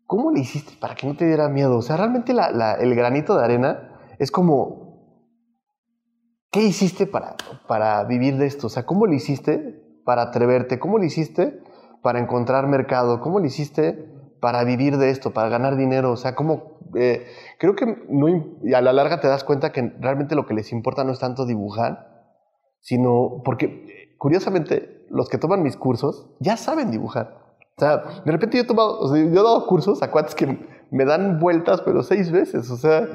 [0.05, 1.77] ¿cómo le hiciste para que no te diera miedo?
[1.77, 4.85] O sea, realmente el granito de arena es como,
[6.51, 7.35] ¿qué hiciste para,
[7.67, 8.67] para vivir de esto?
[8.67, 10.77] O sea, ¿cómo le hiciste para atreverte?
[10.77, 11.61] ¿Cómo le hiciste
[12.01, 13.19] para encontrar mercado?
[13.19, 14.14] ¿Cómo le hiciste
[14.45, 16.11] para vivir de esto, para ganar dinero?
[16.11, 16.77] O sea, ¿cómo?
[16.93, 17.25] Eh,
[17.57, 17.85] creo que
[18.75, 21.47] a la larga te das cuenta que realmente lo que les importa no es tanto
[21.47, 22.29] dibujar,
[22.79, 27.39] sino porque, curiosamente, los que toman mis cursos ya saben dibujar.
[27.75, 30.59] O sea, de repente yo he tomado, yo he dado cursos a cuates que
[30.91, 32.69] me dan vueltas, pero seis veces.
[32.69, 33.07] O sea,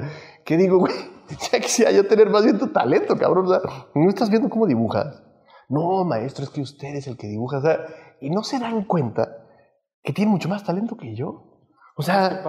[0.43, 0.93] que digo, güey,
[1.49, 3.45] ya quisiera yo tener más bien tu talento, cabrón.
[3.45, 3.61] O sea,
[3.95, 5.23] no estás viendo cómo dibujas.
[5.69, 7.59] No, maestro, es que usted es el que dibuja.
[7.59, 7.85] O sea,
[8.19, 9.40] y no se dan cuenta
[10.03, 11.47] que tiene mucho más talento que yo.
[11.95, 12.43] O sea,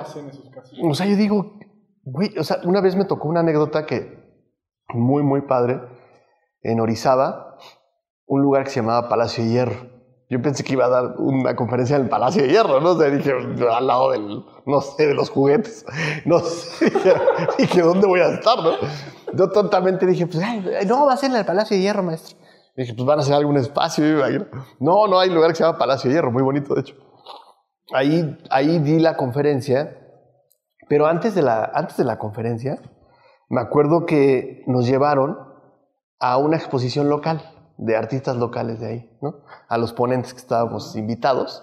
[0.83, 1.59] o sea, yo digo,
[2.05, 4.23] güey, o sea, una vez me tocó una anécdota que
[4.95, 5.81] muy, muy padre
[6.63, 7.57] en Orizaba
[8.27, 9.93] un lugar que se llamaba Palacio de Hierro.
[10.31, 12.97] Yo pensé que iba a dar una conferencia en el Palacio de Hierro, ¿no?
[12.99, 15.85] sé, dije, al lado del, no sé, de los juguetes.
[16.25, 16.87] No sé,
[17.59, 18.71] dije, ¿dónde voy a estar, no?
[19.35, 20.43] Yo tontamente dije, pues,
[20.87, 22.39] no, va a ser en el Palacio de Hierro, maestro.
[22.75, 24.05] Dije, pues van a hacer algún espacio.
[24.81, 26.95] No, no, hay un lugar que se llama Palacio de Hierro, muy bonito, de hecho.
[27.93, 29.99] Ahí, di la conferencia,
[30.89, 32.81] pero antes de, la, antes de la conferencia,
[33.49, 35.37] me acuerdo que nos llevaron
[36.19, 37.43] a una exposición local
[37.77, 39.43] de artistas locales de ahí, ¿no?
[39.69, 41.63] A los ponentes que estábamos invitados,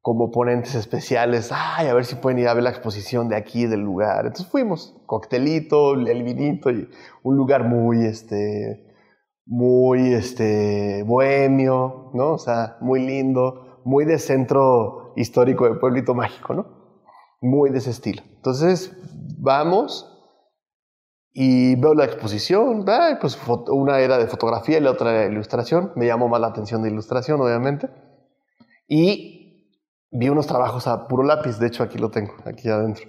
[0.00, 3.66] como ponentes especiales, ay, a ver si pueden ir a ver la exposición de aquí,
[3.66, 4.26] del lugar.
[4.26, 6.70] Entonces fuimos, coctelito, el vinito,
[7.22, 8.86] un lugar muy, este,
[9.44, 12.34] muy, este, bohemio, ¿no?
[12.34, 16.66] O sea, muy lindo, muy de centro histórico de Pueblito Mágico, ¿no?
[17.40, 18.22] Muy de ese estilo.
[18.36, 18.96] Entonces,
[19.38, 20.18] vamos,
[21.32, 22.84] y veo la exposición,
[23.20, 23.38] pues
[23.68, 25.92] una era de fotografía y la otra de ilustración.
[25.94, 27.88] Me llamó más la atención de ilustración, obviamente.
[28.88, 29.76] Y
[30.10, 33.08] vi unos trabajos a puro lápiz, de hecho aquí lo tengo, aquí adentro.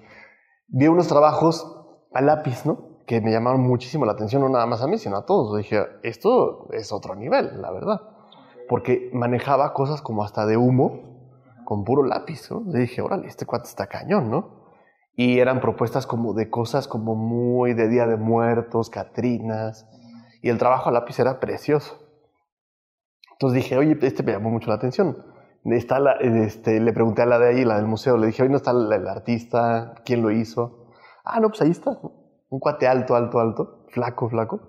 [0.68, 1.76] Vi unos trabajos
[2.14, 3.00] a lápiz, ¿no?
[3.08, 5.58] Que me llamaron muchísimo la atención, no nada más a mí, sino a todos.
[5.58, 8.02] Dije, esto es otro nivel, la verdad.
[8.68, 11.09] Porque manejaba cosas como hasta de humo
[11.70, 12.64] con puro lápiz, ¿no?
[12.74, 14.60] dije, órale, este cuate está cañón, ¿no?
[15.20, 19.86] y eran propuestas como de cosas como muy de Día de Muertos, Catrinas,
[20.42, 22.00] y el trabajo a lápiz era precioso.
[23.34, 25.18] Entonces dije, oye, este me llamó mucho la atención.
[25.66, 28.50] Está la, este, le pregunté a la de ahí, la del museo, le dije, hoy
[28.50, 30.88] no está el, artista, quién lo hizo.
[31.26, 32.00] Ah, no, pues ahí está,
[32.50, 34.62] un cuate alto, alto, alto, flaco, flaco.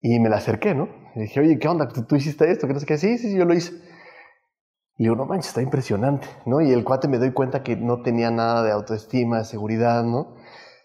[0.00, 0.88] Y me la acerqué, ¿no?
[1.14, 1.86] Le dije, oye, ¿qué onda?
[1.86, 2.66] ¿Tú, hiciste esto?
[2.66, 2.98] ¿Qué no sé qué?
[2.98, 3.72] Sí, sí, sí, yo lo hice.
[4.98, 6.60] Y digo, no manches, está impresionante, ¿no?
[6.60, 10.36] Y el cuate me doy cuenta que no tenía nada de autoestima, de seguridad, ¿no?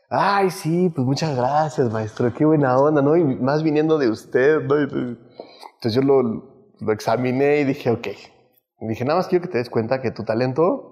[0.09, 3.15] Ay, sí, pues muchas gracias, maestro, qué buena onda, ¿no?
[3.15, 4.77] Y más viniendo de usted, ¿no?
[4.77, 6.21] Entonces yo lo,
[6.81, 8.07] lo examiné y dije, ok.
[8.81, 10.91] Y dije, nada más quiero que te des cuenta que tu talento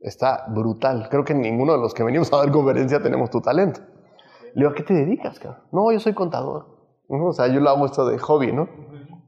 [0.00, 1.08] está brutal.
[1.10, 3.80] Creo que ninguno de los que venimos a dar conferencia tenemos tu talento.
[4.54, 5.62] Le digo, ¿a qué te dedicas, cabrón?
[5.72, 6.66] No, yo soy contador.
[7.08, 8.68] O sea, yo lo hago esto de hobby, ¿no?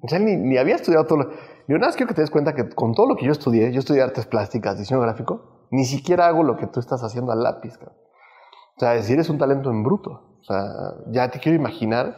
[0.02, 1.18] O sea, ni, ni había estudiado todo.
[1.18, 1.30] Lo...
[1.68, 3.70] Ni una vez quiero que te des cuenta que con todo lo que yo estudié,
[3.72, 7.42] yo estudié artes plásticas, diseño gráfico, ni siquiera hago lo que tú estás haciendo al
[7.42, 7.76] lápiz.
[7.76, 7.94] Cabrón.
[8.76, 10.38] O sea, decir es un talento en bruto.
[10.40, 10.64] O sea,
[11.10, 12.16] ya te quiero imaginar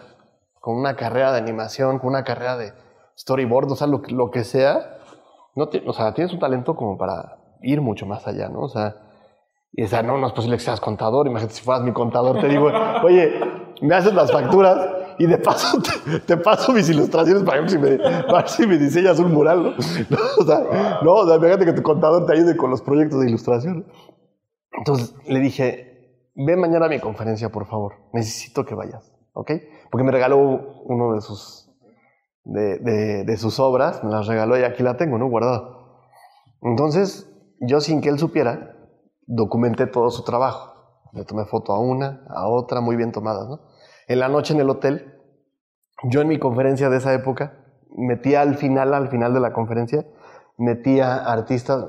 [0.61, 2.73] con una carrera de animación, con una carrera de
[3.19, 4.99] storyboard, o sea, lo, lo que sea.
[5.57, 8.61] No te, o sea, tienes un talento como para ir mucho más allá, ¿no?
[8.61, 8.95] O sea,
[9.73, 11.27] y o sea, no, no es posible que seas contador.
[11.27, 12.71] Imagínate si fueras mi contador, te digo,
[13.03, 13.41] oye,
[13.83, 17.77] me haces las facturas y de paso te, te paso mis ilustraciones para ver, si
[17.77, 17.99] me,
[18.47, 19.71] si me diseñas un mural, ¿no?
[20.09, 23.29] No, o sea, no, o fíjate que tu contador te ayude con los proyectos de
[23.29, 23.85] ilustración.
[24.73, 27.97] Entonces le dije, ven mañana a mi conferencia, por favor.
[28.15, 29.53] Necesito que vayas, ¿ok?
[29.91, 30.39] Porque me regaló
[30.87, 31.71] uno de sus,
[32.45, 35.29] de, de, de sus obras, me las regaló y aquí la tengo, ¿no?
[35.29, 35.69] Guardada.
[36.63, 38.75] Entonces, yo sin que él supiera,
[39.27, 40.73] documenté todo su trabajo.
[41.13, 43.61] Le tomé foto a una, a otra, muy bien tomadas, ¿no?
[44.11, 45.10] En la noche en el hotel,
[46.05, 47.65] yo en mi conferencia de esa época,
[47.97, 50.07] metía al final, al final de la conferencia,
[50.57, 51.87] metía artistas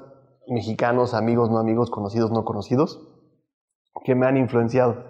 [0.47, 3.07] mexicanos, amigos, no amigos, conocidos, no conocidos,
[4.03, 5.05] que me han influenciado,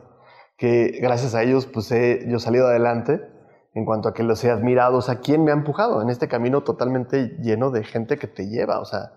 [0.58, 3.22] que gracias a ellos, pues he yo salido adelante
[3.74, 6.28] en cuanto a que los he admirado, o sea, ¿quién me ha empujado en este
[6.28, 8.80] camino totalmente lleno de gente que te lleva?
[8.80, 9.14] O sea,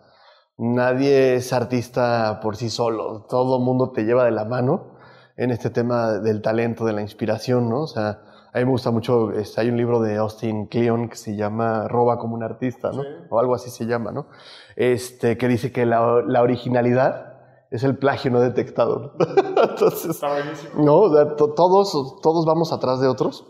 [0.56, 4.96] nadie es artista por sí solo, todo mundo te lleva de la mano
[5.36, 7.82] en este tema del talento, de la inspiración, ¿no?
[7.82, 8.20] O sea,
[8.54, 11.88] a mí me gusta mucho, este, hay un libro de Austin Kleon que se llama
[11.88, 13.02] Roba como un artista, ¿no?
[13.02, 13.08] Sí.
[13.28, 14.28] O algo así se llama, ¿no?
[14.76, 17.34] Este, que dice que la, la originalidad
[17.70, 19.14] es el plagio no detectado.
[19.68, 20.84] Entonces, Está buenísimo.
[20.84, 23.44] no, o sea, to- todos, todos vamos atrás de otros.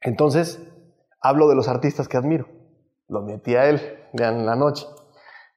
[0.00, 0.60] Entonces,
[1.20, 2.46] hablo de los artistas que admiro.
[3.08, 3.80] Lo metí a él
[4.14, 4.86] en la noche.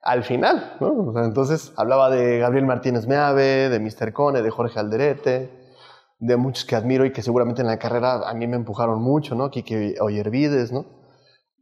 [0.02, 1.10] Al final, ¿no?
[1.10, 4.14] O sea, entonces hablaba de Gabriel Martínez Meave, de Mr.
[4.14, 5.59] Cone, de Jorge Alderete,
[6.20, 9.36] de muchos que admiro y que seguramente en la carrera a mí me empujaron mucho,
[9.36, 9.50] ¿no?
[9.50, 10.86] Kike Oyervides, ¿no?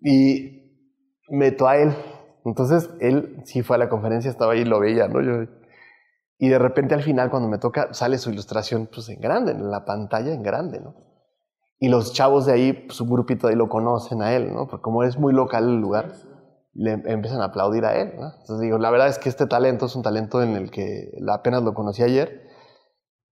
[0.01, 0.83] Y
[1.29, 1.93] meto a él.
[2.43, 5.21] Entonces, él sí fue a la conferencia, estaba ahí, lo veía, ¿no?
[5.21, 5.51] Yo,
[6.39, 9.71] y de repente al final, cuando me toca, sale su ilustración, pues en grande, en
[9.71, 10.95] la pantalla en grande, ¿no?
[11.79, 14.67] Y los chavos de ahí, pues grupito de ahí lo conocen a él, ¿no?
[14.67, 16.13] Porque como es muy local el lugar,
[16.73, 18.31] le empiezan a aplaudir a él, ¿no?
[18.39, 21.63] Entonces digo, la verdad es que este talento es un talento en el que apenas
[21.63, 22.46] lo conocí ayer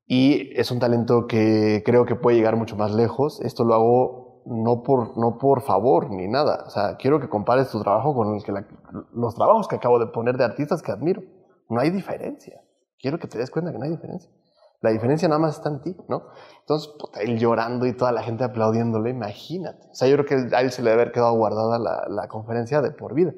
[0.08, 3.42] y es un talento que creo que puede llegar mucho más lejos.
[3.42, 6.64] Esto lo hago no por, no por favor ni nada.
[6.68, 8.68] O sea, quiero que compares tu trabajo con el que la-
[9.14, 11.24] los trabajos que acabo de poner de artistas que admiro.
[11.70, 12.62] No hay diferencia.
[13.00, 14.30] Quiero que te des cuenta que no hay diferencia.
[14.82, 16.24] La diferencia nada más está en ti, ¿no?
[16.60, 19.88] Entonces, puta, él llorando y toda la gente aplaudiéndole, imagínate.
[19.90, 22.28] O sea, yo creo que a él se le debe haber quedado guardada la, la
[22.28, 23.34] conferencia de por vida.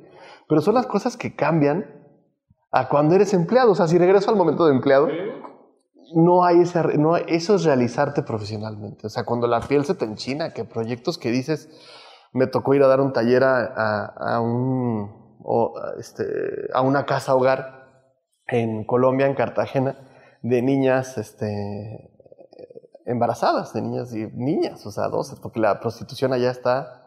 [0.50, 1.86] Pero son las cosas que cambian
[2.72, 3.72] a cuando eres empleado.
[3.72, 5.08] O sea, si regreso al momento de empleado,
[6.16, 9.08] no hay ese, no eso es realizarte profesionalmente.
[9.08, 11.70] O sea, cuando la piel se te enchina, que proyectos que dices,
[12.34, 15.36] me tocó ir a dar un taller a, a- un,
[16.00, 16.24] este,
[16.74, 17.88] a una casa hogar
[18.48, 19.98] en Colombia, en Cartagena,
[20.42, 22.12] de niñas este,
[23.06, 27.04] embarazadas, de niñas y niñas, o sea, 12, porque la prostitución allá está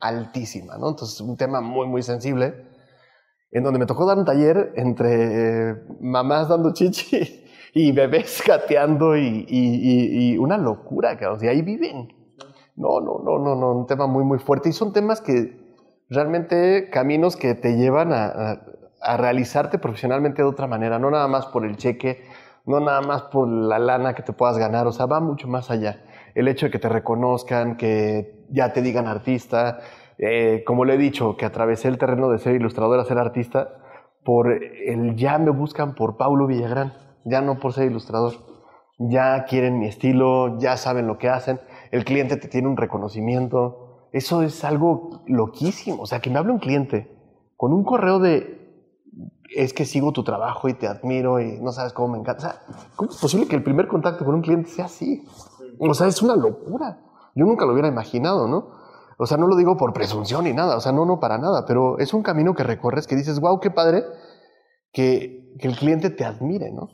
[0.00, 0.90] altísima, ¿no?
[0.90, 2.66] Entonces, un tema muy, muy sensible,
[3.50, 7.43] en donde me tocó dar un taller entre eh, mamás dando chichi
[7.74, 12.08] y bebés gateando y, y- y- una locura, cabrón, y ahí viven.
[12.76, 14.68] No, no, no, no, no, un tema muy, muy fuerte.
[14.70, 15.56] Y son temas que
[16.08, 18.60] realmente caminos que te llevan a, a-
[19.02, 22.22] a realizarte profesionalmente de otra manera, no nada más por el cheque,
[22.64, 25.70] no nada más por la lana que te puedas ganar, o sea, va mucho más
[25.70, 26.02] allá.
[26.34, 29.80] El hecho de que te reconozcan, que ya te digan artista,
[30.16, 33.68] eh, como le he dicho, que atravesé el terreno de ser ilustrador a ser artista,
[34.24, 36.94] por el ya me buscan por Paulo Villagrán,
[37.24, 38.34] ya no por ser ilustrador.
[38.98, 41.60] Ya quieren mi estilo, ya saben lo que hacen,
[41.90, 44.08] el cliente te tiene un reconocimiento.
[44.12, 46.02] Eso es algo loquísimo.
[46.02, 47.10] O sea, que me hable un cliente
[47.56, 48.64] con un correo de
[49.54, 52.38] es que sigo tu trabajo y te admiro y no sabes cómo me encanta.
[52.38, 52.60] O sea,
[52.96, 55.24] ¿cómo es posible que el primer contacto con un cliente sea así?
[55.78, 57.00] O sea, es una locura.
[57.34, 58.70] Yo nunca lo hubiera imaginado, ¿no?
[59.18, 61.64] O sea, no lo digo por presunción ni nada, o sea, no, no para nada,
[61.66, 64.02] pero es un camino que recorres que dices, wow, qué padre
[64.92, 66.88] que, que el cliente te admire, ¿no?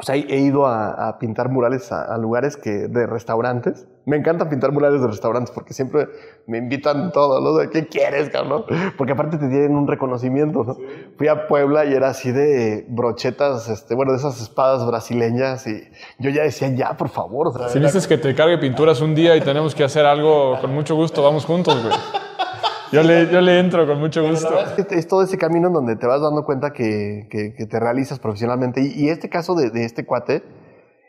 [0.00, 3.86] O sea, he ido a, a pintar murales a, a lugares que, de restaurantes.
[4.06, 6.08] Me encanta pintar murales de restaurantes porque siempre
[6.46, 7.52] me invitan todos, ¿no?
[7.52, 8.64] De, ¿Qué quieres, cabrón?
[8.96, 10.76] Porque aparte te tienen un reconocimiento, ¿no?
[11.18, 15.82] Fui a Puebla y era así de brochetas, este, bueno, de esas espadas brasileñas y
[16.18, 17.48] yo ya decía, ya, por favor.
[17.48, 20.58] O sea, Si dices que te cargue pinturas un día y tenemos que hacer algo
[20.62, 21.94] con mucho gusto, vamos juntos, güey.
[22.92, 24.48] Yo le, yo le entro con mucho gusto.
[24.60, 27.66] Es que es todo ese camino en donde te vas dando cuenta que, que- que
[27.66, 28.80] te realizas profesionalmente.
[28.82, 30.42] Y, y este caso de, de este cuate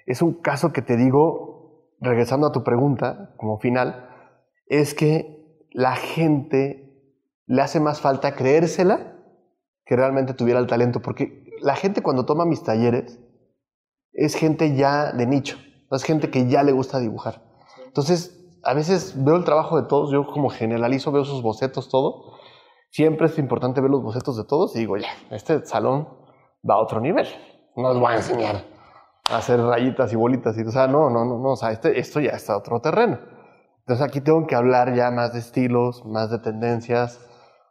[0.06, 4.08] es un caso que te digo, regresando a tu pregunta como final,
[4.68, 6.88] es que la gente
[7.48, 9.16] le hace más falta creérsela
[9.86, 13.20] que realmente tuviera el talento, porque la gente cuando toma mis talleres
[14.14, 15.58] es gente ya de nicho,
[15.92, 17.42] es gente que ya le gusta dibujar.
[17.88, 22.34] Entonces, a veces veo el trabajo de todos, yo como generalizo, veo sus bocetos, todo.
[22.90, 26.08] Siempre es importante ver los bocetos de todos y digo, ya, este salón
[26.68, 27.28] va a otro nivel.
[27.76, 28.64] No les voy a enseñar
[29.30, 30.58] a hacer rayitas y bolitas.
[30.58, 32.82] Y, o sea, no, no, no, no, o sea, este, esto ya está a otro
[32.82, 33.20] terreno.
[33.80, 37.20] Entonces aquí tengo que hablar ya más de estilos, más de tendencias,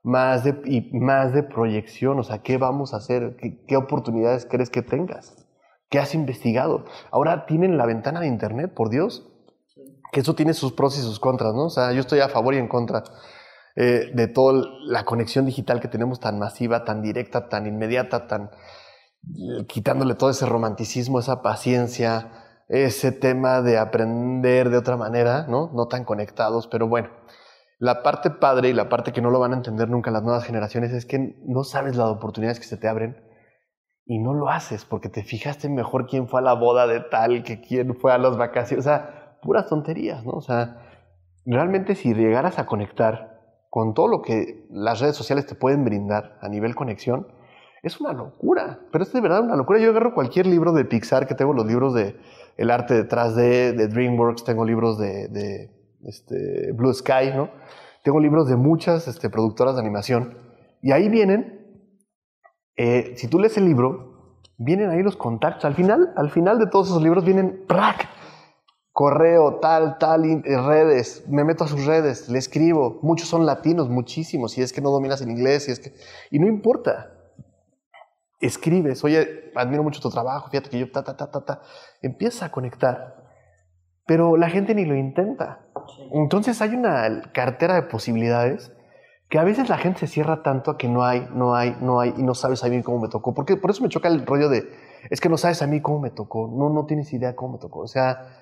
[0.02, 3.36] más de, y más de proyección, o sea, ¿qué vamos a hacer?
[3.36, 5.46] ¿Qué, ¿Qué, oportunidades crees que tengas?
[5.88, 6.84] ¿Qué has investigado?
[7.10, 9.29] Ahora tienen la ventana de Internet, por Dios,
[10.12, 11.66] que eso tiene sus pros y sus contras, ¿no?
[11.66, 13.04] O sea, yo estoy a favor y en contra
[13.76, 18.50] eh, de toda la conexión digital que tenemos tan masiva, tan directa, tan inmediata, tan
[19.68, 25.70] quitándole todo ese romanticismo, esa paciencia, ese tema de aprender de otra manera, ¿no?
[25.74, 27.10] No tan conectados, pero bueno.
[27.78, 30.44] La parte padre y la parte que no lo van a entender nunca las nuevas
[30.44, 33.16] generaciones es que no sabes las oportunidades que se te abren
[34.04, 37.42] y no lo haces porque te fijaste mejor quién fue a la boda de tal,
[37.42, 40.32] que quién fue a las vacaciones, o sea, puras tonterías, ¿no?
[40.32, 40.82] O sea,
[41.46, 46.38] realmente si llegaras a conectar con todo lo que las redes sociales te pueden brindar
[46.40, 47.26] a nivel conexión,
[47.82, 49.78] es una locura, pero es de verdad una locura.
[49.78, 52.16] Yo agarro cualquier libro de Pixar, que tengo los libros de
[52.56, 55.70] El arte detrás de, de DreamWorks, tengo libros de,
[56.04, 57.50] este, Blue Sky, ¿no?
[58.02, 60.36] Tengo libros de muchas este, productoras de animación.
[60.82, 61.86] Y ahí vienen,
[62.76, 65.64] eh, si tú lees el libro, vienen ahí los contactos.
[65.64, 68.08] Al final, al final de todos esos libros vienen, ¡prac!
[69.00, 72.98] Correo, tal, tal, redes, me meto a sus redes, le escribo.
[73.00, 75.94] Muchos son latinos, muchísimos, si es que no dominas el inglés, si es que...
[76.30, 77.10] Y no importa.
[78.40, 81.62] Escribes, oye, admiro mucho tu trabajo, fíjate que yo, ta, ta, ta, ta, ta.
[82.02, 83.20] Empiezas a conectar
[84.10, 85.60] pero la gente ni lo intenta.
[86.12, 88.72] Entonces hay una cartera de posibilidades
[89.28, 92.00] que a veces la gente se cierra tanto a que no hay, no hay, no
[92.00, 93.34] hay y no sabes a mí cómo me tocó.
[93.34, 94.68] Porque por eso me choca el rollo de,
[95.10, 97.58] es que no sabes a mí cómo me tocó, no, no tienes idea cómo me
[97.60, 97.82] tocó.
[97.82, 98.39] O sea,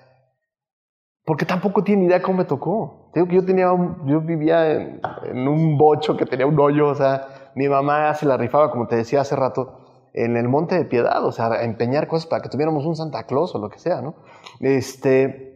[1.25, 3.11] porque tampoco tienen idea cómo me tocó.
[3.13, 3.67] Digo que yo tenía,
[4.05, 8.25] yo vivía en, en, un bocho que tenía un hoyo, o sea, mi mamá se
[8.25, 9.79] la rifaba, como te decía hace rato,
[10.13, 13.23] en el Monte de Piedad, o sea, a empeñar cosas para que tuviéramos un Santa
[13.25, 14.15] Claus o lo que sea, ¿no?
[14.59, 15.49] Este,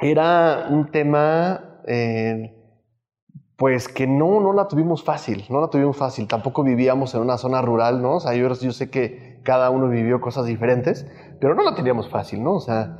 [0.00, 2.54] era un tema, eh,
[3.56, 6.28] pues que no, no la tuvimos fácil, no la tuvimos fácil.
[6.28, 8.16] Tampoco vivíamos en una zona rural, ¿no?
[8.16, 11.06] O sea, yo, yo sé que cada uno vivió cosas diferentes,
[11.40, 12.54] pero no la teníamos fácil, ¿no?
[12.54, 12.98] O sea,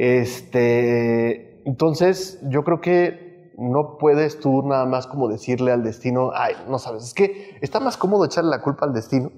[0.00, 6.54] este, entonces yo creo que no puedes tú nada más como decirle al destino, ay,
[6.68, 9.30] no sabes, es que está más cómodo echarle la culpa al destino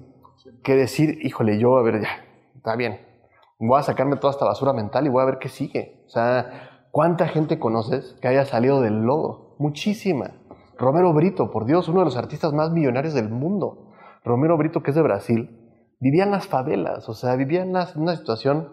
[0.63, 2.99] que decir, híjole, yo, a ver, ya, está bien,
[3.59, 6.03] voy a sacarme toda esta basura mental y voy a ver qué sigue.
[6.07, 9.55] O sea, ¿Cuánta gente conoces que haya salido del lodo?
[9.57, 10.35] Muchísima.
[10.77, 13.89] Romero Brito, por Dios, uno de los artistas más millonarios del mundo.
[14.23, 15.49] Romero Brito, que es de Brasil,
[15.99, 18.71] vivía en las favelas, o sea, vivía en una, situación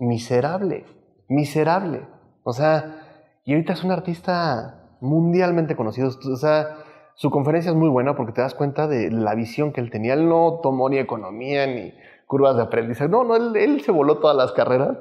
[0.00, 0.84] miserable,
[1.30, 2.02] miserable.
[2.42, 3.06] O sea,
[3.44, 6.08] y ahorita es un artista mundialmente conocido.
[6.08, 6.76] O sea,
[7.14, 10.12] su conferencia es muy buena porque te das cuenta de la visión que él tenía.
[10.12, 11.94] Él no tomó ni economía ni
[12.26, 13.08] curvas de aprendizaje.
[13.08, 14.98] No, no, él, él se voló todas las carreras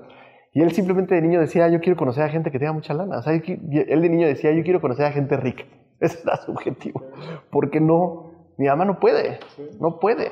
[0.53, 3.19] y él simplemente de niño decía, yo quiero conocer a gente que tenga mucha lana.
[3.19, 5.65] O sea, él de niño decía, yo quiero conocer a gente rica.
[5.99, 7.03] Ese era su objetivo.
[7.51, 9.39] Porque no, mi mamá no puede,
[9.79, 10.31] no puede.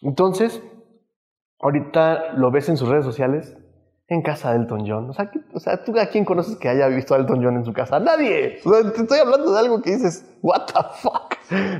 [0.00, 0.62] Entonces,
[1.60, 3.56] ahorita lo ves en sus redes sociales,
[4.12, 5.10] en casa de Elton John.
[5.10, 7.98] O sea, ¿tú a quién conoces que haya visto a Elton John en su casa?
[8.00, 8.60] ¡Nadie!
[8.62, 11.34] Te estoy hablando de algo que dices, ¿What the fuck?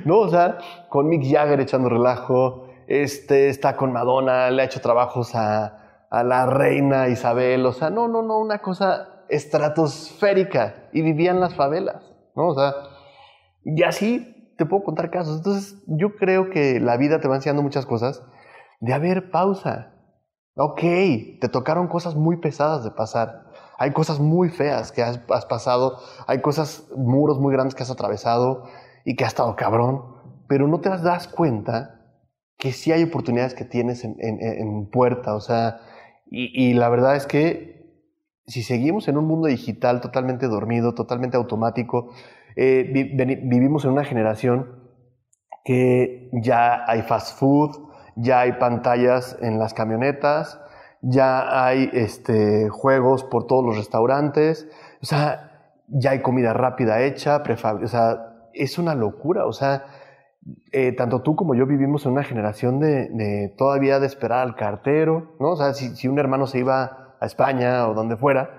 [0.04, 0.18] ¿No?
[0.18, 0.58] O sea,
[0.88, 5.78] con Mick Jagger echando relajo, este, está con Madonna, le ha hecho trabajos a
[6.10, 11.54] la reina Isabel, o sea, no, no, no, una cosa estratosférica y vivían en las
[11.54, 12.02] favelas,
[12.36, 12.48] ¿no?
[12.48, 12.74] O sea,
[13.64, 15.38] y así te puedo contar casos.
[15.38, 18.22] Entonces, yo creo que la vida te va enseñando muchas cosas
[18.80, 19.91] de, haber pausa.
[20.54, 20.80] Ok,
[21.40, 23.46] te tocaron cosas muy pesadas de pasar.
[23.78, 28.64] Hay cosas muy feas que has, pasado, hay cosas, muros muy grandes que has atravesado
[29.04, 30.04] y que has estado cabrón,
[30.48, 32.00] pero no te das cuenta
[32.58, 35.80] que sí hay oportunidades que tienes en, puerta, o sea,
[36.30, 38.06] y, la verdad es que
[38.46, 42.10] si seguimos en un mundo digital totalmente dormido, totalmente automático,
[42.54, 42.84] eh,
[43.42, 44.80] vivimos en una generación
[45.64, 50.60] que ya hay fast food, ya hay pantallas en las camionetas,
[51.00, 54.68] ya hay este, juegos por todos los restaurantes,
[55.02, 55.52] o sea,
[55.88, 59.84] ya hay comida rápida hecha, o sea, es una locura, o sea,
[60.72, 65.36] eh, tanto tú como yo vivimos en una generación de, todavía de esperar al cartero,
[65.38, 65.50] ¿no?
[65.50, 68.58] O sea, si, un hermano se iba a España o donde fuera,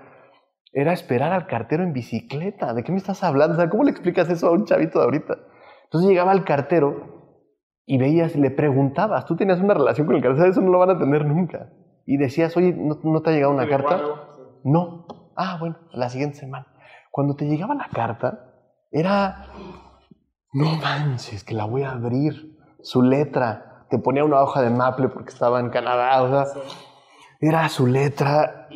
[0.72, 2.72] era esperar al cartero en bicicleta.
[2.72, 3.68] ¿De qué me estás hablando?
[3.70, 5.38] ¿cómo le explicas eso a un chavito de ahorita?
[5.84, 7.23] Entonces llegaba el cartero
[7.86, 10.90] y veías, le preguntabas, tú tenías una relación con el cartero, eso no lo van
[10.90, 11.70] a tener nunca.
[12.06, 14.00] Y decías, oye, ¿no, te ha llegado una carta?
[14.62, 15.06] No.
[15.36, 16.66] Ah, bueno, la siguiente semana.
[17.10, 18.52] Cuando te llegaba la carta,
[18.90, 19.46] era,
[20.52, 22.54] no manches, que la voy a abrir.
[22.82, 26.62] Su letra, te ponía una hoja de maple porque estaba en Canadá, o sea,
[27.40, 28.68] era su letra.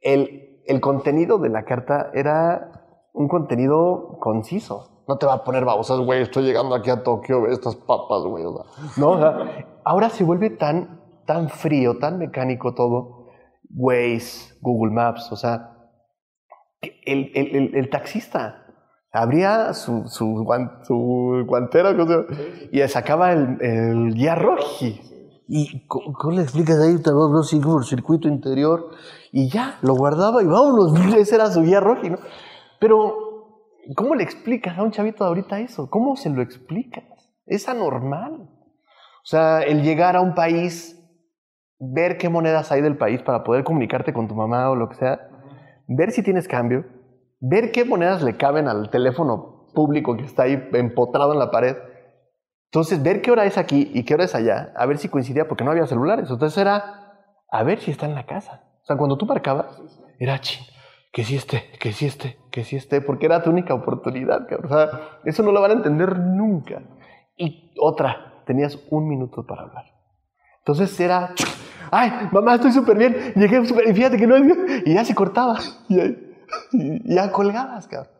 [0.00, 2.72] El, el contenido de la carta era
[3.12, 4.93] un contenido conciso.
[5.06, 8.44] No te va a poner babosas, güey, estoy llegando aquí a Tokio, estas papas, güey.
[8.96, 9.18] no,
[9.84, 13.24] ahora se vuelve tan, tan frío, tan mecánico todo.
[13.76, 15.74] Waze, Google Maps, o sea,
[16.80, 18.66] el, el, el, taxista
[19.12, 20.46] abría su, su,
[20.82, 21.94] su guantera
[22.70, 25.00] y sacaba el, el guía roji.
[25.46, 26.96] ¿Y cómo, le explicas ahí?
[26.96, 28.90] Vas por el circuito interior
[29.30, 32.18] y ya, lo guardaba y vámonos, ese era su guía roji, ¿no?
[32.80, 33.23] Pero,
[33.94, 35.90] ¿cómo le explicas a un chavito de ahorita eso?
[35.90, 37.04] ¿Cómo se lo explicas?
[37.46, 38.48] Es anormal.
[39.24, 41.00] O sea, el llegar a un país,
[41.78, 44.96] ver qué monedas hay del país para poder comunicarte con tu mamá o lo que
[44.96, 45.28] sea,
[45.86, 46.84] ver si tienes cambio,
[47.40, 51.76] ver qué monedas le caben al teléfono público que está ahí empotrado en la pared.
[52.66, 55.46] Entonces, ver qué hora es aquí y qué hora es allá, a ver si coincidía,
[55.46, 56.28] porque no había celulares.
[56.30, 57.04] Entonces era
[57.48, 58.64] a ver si está en la casa.
[58.82, 59.80] O sea, cuando tú marcabas,
[60.18, 60.66] era ching,
[61.12, 64.46] que si esté, que si esté, que si esté, porque era tu única oportunidad.
[64.64, 66.84] O sea, eso no lo van a entender nunca.
[67.36, 69.86] Y otra, tenías un minuto para hablar.
[70.58, 71.34] Entonces era,
[71.90, 75.58] ay, mamá, estoy súper bien, llegué súper, y fíjate que no, y ya se cortaba,
[75.88, 78.12] y, ya colgabas, cabrón.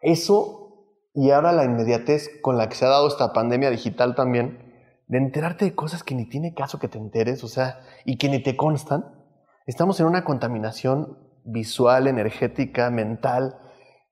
[0.00, 4.58] Eso, y ahora la inmediatez con la que se ha dado esta pandemia digital también,
[5.06, 8.30] de enterarte de cosas que ni tiene caso que te enteres, o sea, y que
[8.30, 9.04] ni te constan,
[9.66, 13.56] estamos en una contaminación visual, energética, mental,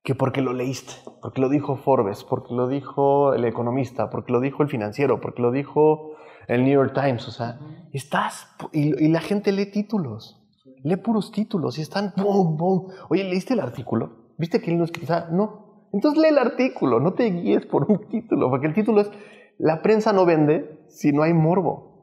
[0.03, 4.41] que porque lo leíste, porque lo dijo Forbes, porque lo dijo el economista, porque lo
[4.41, 6.13] dijo el financiero, porque lo dijo
[6.47, 7.59] el New York Times, o sea,
[7.93, 10.43] estás, y, la gente lee títulos,
[10.83, 12.89] lee puros títulos y están, boom, boom.
[13.09, 14.35] Oye, ¿leíste el artículo?
[14.37, 15.27] ¿Viste que él no escribió?
[15.31, 15.89] No.
[15.93, 19.11] Entonces lee el artículo, no te guíes por un título, porque el título es,
[19.59, 21.95] la prensa no vende si no hay morbo.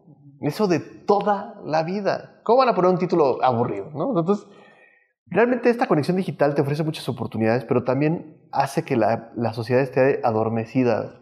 [0.42, 2.42] Eso de toda la vida.
[2.44, 3.92] ¿Cómo van a poner un título aburrido?
[3.94, 4.18] ¿no?
[4.18, 4.48] Entonces,
[5.32, 9.82] realmente esta conexión digital te ofrece muchas oportunidades, pero también hace que la, la sociedad
[9.82, 11.22] esté adormecida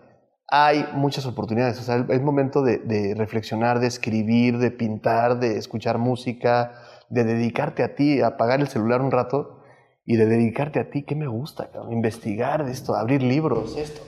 [0.51, 1.80] hay muchas oportunidades.
[1.80, 6.74] O sea, es momento de, reflexionar, de escribir, de pintar, de escuchar música,
[7.10, 9.62] de dedicarte a ti, a apagar el celular un rato
[10.05, 11.03] y de dedicarte a ti.
[11.03, 11.70] ¿Qué me gusta?
[11.91, 14.01] Investigar esto, abrir libros, esto.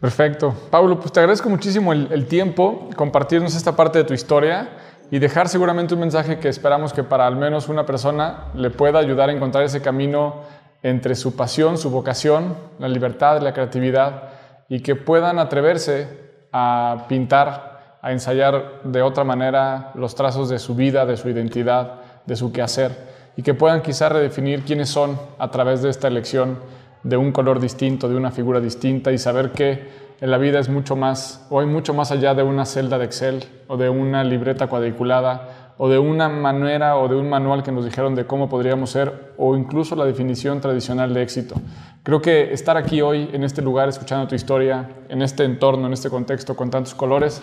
[0.00, 0.54] Perfecto.
[0.70, 4.68] Pablo, pues te agradezco muchísimo el, el tiempo, compartirnos esta parte de tu historia
[5.10, 8.98] y dejar seguramente un mensaje que esperamos que para al menos una persona le pueda
[8.98, 10.42] ayudar a encontrar ese camino
[10.82, 14.24] entre su pasión, su vocación, la libertad, la creatividad
[14.68, 16.08] y que puedan atreverse
[16.52, 21.94] a pintar, a ensayar de otra manera los trazos de su vida, de su identidad,
[22.26, 22.92] de su quehacer,
[23.36, 26.58] y que puedan quizá redefinir quiénes son a través de esta elección
[27.02, 30.68] de un color distinto, de una figura distinta, y saber que en la vida es
[30.68, 34.24] mucho más, o hay mucho más allá de una celda de Excel, o de una
[34.24, 38.48] libreta cuadriculada, o de una manera o de un manual que nos dijeron de cómo
[38.48, 41.54] podríamos ser, o incluso la definición tradicional de éxito.
[42.02, 45.92] Creo que estar aquí hoy, en este lugar, escuchando tu historia, en este entorno, en
[45.92, 47.40] este contexto, con tantos colores,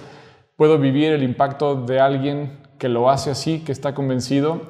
[0.58, 4.62] puedo vivir el impacto de alguien que lo hace así, que está convencido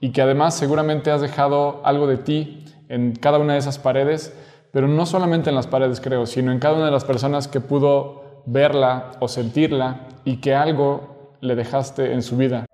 [0.00, 4.36] y que además seguramente has dejado algo de ti en cada una de esas paredes,
[4.74, 7.60] pero no solamente en las paredes creo, sino en cada una de las personas que
[7.60, 12.66] pudo verla o sentirla y que algo le dejaste en su vida.